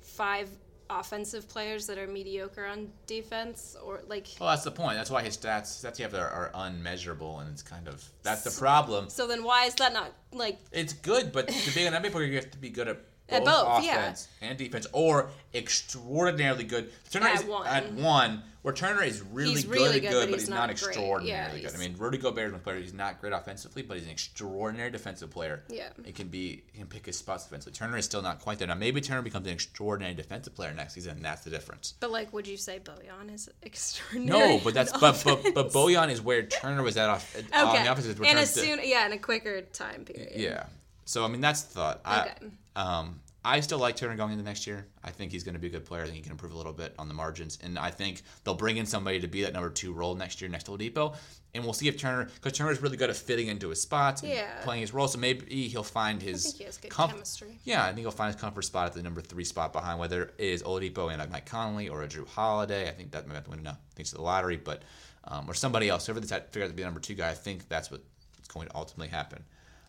five 0.00 0.50
offensive 0.90 1.48
players 1.48 1.86
that 1.86 1.96
are 1.96 2.08
mediocre 2.08 2.66
on 2.66 2.88
defense, 3.06 3.76
or 3.82 4.00
like 4.08 4.26
Well, 4.40 4.50
that's 4.50 4.64
the 4.64 4.72
point. 4.72 4.96
That's 4.96 5.10
why 5.10 5.22
his 5.22 5.36
stats 5.36 5.84
stats 5.84 6.00
you 6.00 6.04
have 6.04 6.14
are, 6.14 6.28
are 6.28 6.50
unmeasurable, 6.52 7.38
and 7.38 7.48
it's 7.50 7.62
kind 7.62 7.86
of 7.86 8.04
that's 8.24 8.42
the 8.42 8.50
problem. 8.50 9.08
so? 9.08 9.28
Then 9.28 9.44
why 9.44 9.66
is 9.66 9.74
that 9.76 9.92
not 9.92 10.12
like 10.32 10.58
It's 10.72 10.92
good, 10.92 11.30
but 11.32 11.46
to 11.46 11.74
be 11.74 11.86
an 11.86 11.94
NBA 11.94 12.10
player, 12.10 12.24
you 12.24 12.34
have 12.34 12.50
to 12.50 12.58
be 12.58 12.70
good 12.70 12.88
at 12.88 12.96
both, 13.28 13.36
At 13.36 13.44
both, 13.44 13.84
yeah. 13.84 13.92
offense 13.92 14.26
and 14.42 14.58
defense, 14.58 14.88
or 14.92 15.30
extraordinarily 15.54 16.64
good. 16.64 16.90
Turner 17.12 17.28
At 17.28 17.34
is 17.36 17.44
one. 17.44 17.66
at 17.68 17.92
one, 17.92 18.42
where 18.62 18.74
Turner 18.74 19.02
is 19.02 19.22
really 19.22 19.52
He's 19.52 19.64
good 19.64 19.72
really 19.74 20.00
good, 20.00 20.10
good, 20.10 20.30
but 20.30 20.34
he's 20.34 20.42
he's 20.42 20.50
not 20.50 20.56
not, 20.56 20.70
extraordinarily 20.70 21.62
Yeah, 21.62 21.68
good. 21.70 21.76
I 21.76 21.78
mean, 21.78 21.96
Rudy 21.96 22.18
Gobert 22.18 22.48
is 22.48 22.54
a 22.54 22.58
player. 22.58 22.78
He's 22.78 22.92
not 22.92 23.20
great 23.20 23.32
offensively, 23.32 23.82
but 23.82 23.96
he's 23.96 24.04
an 24.04 24.12
extraordinary 24.12 24.90
defensive 24.90 25.30
player. 25.30 25.62
Yeah. 25.68 25.88
it 26.04 26.14
can 26.14 26.28
be 26.28 26.62
he 26.72 26.78
can 26.78 26.86
pick 26.86 27.06
his 27.06 27.16
spots 27.16 27.44
defensively. 27.44 27.76
Turner 27.76 27.96
is 27.96 28.04
still 28.04 28.22
not 28.22 28.40
quite 28.40 28.58
there. 28.58 28.68
Now 28.68 28.74
maybe 28.74 29.00
Turner 29.00 29.22
becomes 29.22 29.46
an 29.46 29.52
extraordinary 29.54 30.14
defensive 30.14 30.54
player 30.54 30.72
next 30.74 30.94
season, 30.94 31.16
and 31.16 31.24
that's 31.24 31.42
the 31.42 31.50
difference. 31.50 31.94
But 32.00 32.10
like, 32.10 32.32
would 32.32 32.46
you 32.46 32.56
say 32.56 32.80
Bojan 32.80 33.32
is 33.32 33.48
extraordinary? 33.62 34.56
No, 34.56 34.60
but 34.62 34.74
that's 34.74 34.92
but 34.98 35.22
but 35.24 35.54
but? 35.54 35.72
Bojan 35.72 36.10
is 36.10 36.20
where 36.20 36.42
Turner 36.42 36.82
was 36.82 36.96
at 36.96 37.08
off 37.08 37.34
on 37.54 37.74
the 37.74 38.14
where 38.18 38.30
and 38.30 38.38
as 38.38 38.52
soon, 38.52 38.80
yeah, 38.82 39.06
in 39.06 39.12
a 39.12 39.18
quicker 39.18 39.62
time 39.62 40.04
period. 40.04 40.32
Yeah. 40.36 40.64
So 41.06 41.24
I 41.24 41.28
mean 41.28 41.40
that's 41.40 41.62
the 41.62 41.74
thought. 41.74 42.00
I, 42.04 42.20
Okay. 42.20 42.32
um, 42.76 43.20
I 43.42 43.60
still 43.60 43.78
like 43.78 43.96
Turner 43.96 44.16
going 44.16 44.32
into 44.32 44.44
next 44.44 44.66
year. 44.66 44.86
I 45.02 45.10
think 45.10 45.32
he's 45.32 45.44
going 45.44 45.54
to 45.54 45.58
be 45.58 45.68
a 45.68 45.70
good 45.70 45.86
player. 45.86 46.02
I 46.02 46.04
think 46.04 46.16
he 46.16 46.22
can 46.22 46.32
improve 46.32 46.52
a 46.52 46.56
little 46.56 46.74
bit 46.74 46.94
on 46.98 47.08
the 47.08 47.14
margins, 47.14 47.58
and 47.62 47.78
I 47.78 47.90
think 47.90 48.20
they'll 48.44 48.54
bring 48.54 48.76
in 48.76 48.84
somebody 48.84 49.18
to 49.20 49.28
be 49.28 49.42
that 49.42 49.54
number 49.54 49.70
two 49.70 49.94
role 49.94 50.14
next 50.14 50.42
year 50.42 50.50
next 50.50 50.64
to 50.64 50.72
Oladipo, 50.72 51.16
and 51.54 51.64
we'll 51.64 51.72
see 51.72 51.88
if 51.88 51.96
Turner 51.98 52.28
because 52.34 52.52
Turner's 52.52 52.82
really 52.82 52.98
good 52.98 53.08
at 53.08 53.16
fitting 53.16 53.46
into 53.48 53.70
his 53.70 53.80
spots 53.80 54.22
and 54.22 54.30
Yeah. 54.30 54.60
playing 54.62 54.82
his 54.82 54.92
role. 54.92 55.08
So 55.08 55.18
maybe 55.18 55.68
he'll 55.68 55.82
find 55.82 56.20
his. 56.20 56.44
think 56.44 56.56
he 56.56 56.64
has 56.64 56.76
good 56.76 56.90
comf- 56.90 57.12
chemistry. 57.12 57.58
Yeah, 57.64 57.82
I 57.82 57.88
think 57.88 58.00
he'll 58.00 58.10
find 58.10 58.30
his 58.32 58.40
comfort 58.40 58.62
spot 58.62 58.88
at 58.88 58.92
the 58.92 59.02
number 59.02 59.22
three 59.22 59.44
spot 59.44 59.72
behind 59.72 59.98
whether 59.98 60.24
it 60.24 60.34
is 60.38 60.62
Oladipo 60.62 61.10
and 61.10 61.22
a 61.22 61.26
Mike 61.28 61.46
Conley 61.46 61.88
or 61.88 62.02
a 62.02 62.08
Jrue 62.08 62.28
Holiday. 62.28 62.88
I 62.88 62.92
think 62.92 63.12
that 63.12 63.26
might 63.26 63.34
have 63.36 63.44
to 63.44 63.50
win. 63.50 63.62
No, 63.62 63.72
thanks 63.94 64.10
to 64.10 64.16
the 64.16 64.22
lottery, 64.22 64.56
but 64.58 64.82
um, 65.24 65.48
or 65.48 65.54
somebody 65.54 65.88
else. 65.88 66.04
Whoever 66.06 66.20
they 66.20 66.26
figure 66.26 66.64
out 66.64 66.68
to 66.68 66.74
be 66.74 66.82
the 66.82 66.86
number 66.86 67.00
two 67.00 67.14
guy, 67.14 67.30
I 67.30 67.34
think 67.34 67.68
that's 67.68 67.90
what's 67.90 68.04
going 68.48 68.68
to 68.68 68.76
ultimately 68.76 69.08
happen. 69.08 69.42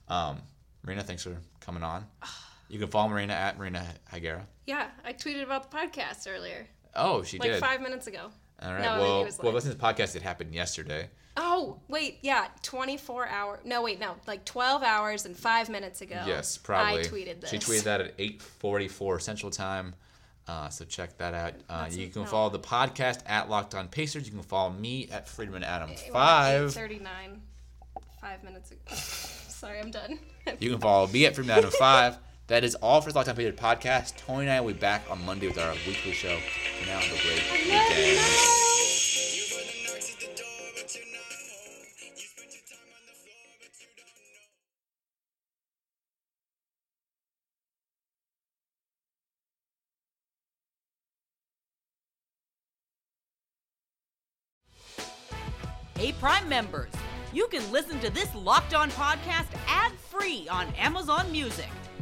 Um, 0.08 0.42
Marina, 0.84 1.04
thanks 1.04 1.24
for 1.24 1.36
coming 1.60 1.84
on. 1.84 2.06
You 2.72 2.80
can 2.80 2.88
follow 2.88 3.10
Marina 3.10 3.34
at 3.34 3.58
Marina 3.60 3.86
Higuera. 4.14 4.44
Yeah, 4.66 4.88
I 5.04 5.12
tweeted 5.12 5.44
about 5.44 5.70
the 5.70 5.78
podcast 5.78 6.26
earlier, 6.26 6.68
Oh, 6.96 7.22
she 7.22 7.38
like 7.38 7.52
did. 7.52 7.60
five 7.60 7.82
minutes 7.82 8.08
ago. 8.08 8.30
All 8.62 8.72
right. 8.72 8.82
No, 8.82 9.02
well, 9.02 9.30
well, 9.44 9.54
listen 9.54 9.72
to 9.72 9.78
the 9.78 9.84
podcast. 9.84 10.16
It 10.16 10.22
happened 10.22 10.54
yesterday. 10.54 11.10
Oh, 11.36 11.80
wait, 11.90 12.20
yeah, 12.22 12.48
24 12.64 13.28
hour. 13.28 13.60
No, 13.66 13.82
wait, 13.82 14.00
no, 14.00 14.16
like 14.26 14.46
12 14.46 14.84
hours 14.84 15.26
and 15.26 15.36
five 15.36 15.70
minutes 15.70 16.02
ago. 16.02 16.22
Yes, 16.26 16.58
probably. 16.58 17.02
I 17.02 17.04
tweeted 17.04 17.42
this. 17.42 17.50
She 17.50 17.58
tweeted 17.58 17.84
that 17.84 18.02
at 18.02 18.18
8:44 18.18 19.22
Central 19.22 19.52
Time. 19.52 19.94
Uh, 20.48 20.70
so 20.70 20.86
check 20.86 21.18
that 21.18 21.34
out. 21.34 21.54
Uh, 21.70 21.88
you 21.92 22.08
can 22.08 22.22
no. 22.24 22.28
follow 22.28 22.50
the 22.50 22.60
podcast 22.60 23.20
at 23.26 23.50
Locked 23.50 23.76
On 23.76 23.90
Pacers. 23.90 24.26
You 24.26 24.32
can 24.32 24.44
follow 24.44 24.70
me 24.70 25.10
at 25.12 25.28
Friedman 25.28 25.64
Adam 25.66 25.90
Five. 26.12 26.74
39, 26.74 27.42
five 28.22 28.44
minutes 28.46 28.72
ago. 28.72 28.80
Sorry, 28.96 29.80
I'm 29.80 29.92
done. 29.92 30.20
You 30.60 30.72
can 30.72 30.80
follow 30.80 31.08
me 31.08 31.26
at 31.26 31.36
Freeman 31.36 31.58
Adam 31.58 31.72
Five. 31.72 32.18
That 32.52 32.66
is 32.66 32.76
all 32.76 33.00
for 33.00 33.14
the 33.14 33.18
Locked 33.18 33.30
On 33.30 33.36
Pacers 33.38 33.58
podcast. 33.58 34.18
Tony 34.18 34.42
and 34.42 34.52
I 34.52 34.60
will 34.60 34.74
be 34.74 34.80
back 34.80 35.10
on 35.10 35.24
Monday 35.26 35.48
with 35.48 35.58
our 35.58 35.72
weekly 35.88 36.12
show. 36.12 36.38
For 36.38 36.86
now, 36.86 37.00
have 37.00 37.18
a 37.18 37.22
great 37.22 37.42
weekend. 37.50 38.20
Hey, 55.96 56.12
Prime 56.20 56.50
members, 56.50 56.92
you 57.32 57.48
can 57.48 57.72
listen 57.72 58.02
to 58.02 58.10
this 58.10 58.28
Locked 58.36 58.74
On 58.74 58.92
podcast 58.92 59.48
ad 59.70 59.94
free 59.94 60.50
on 60.50 60.68
Amazon 60.74 61.32
Music. 61.32 61.70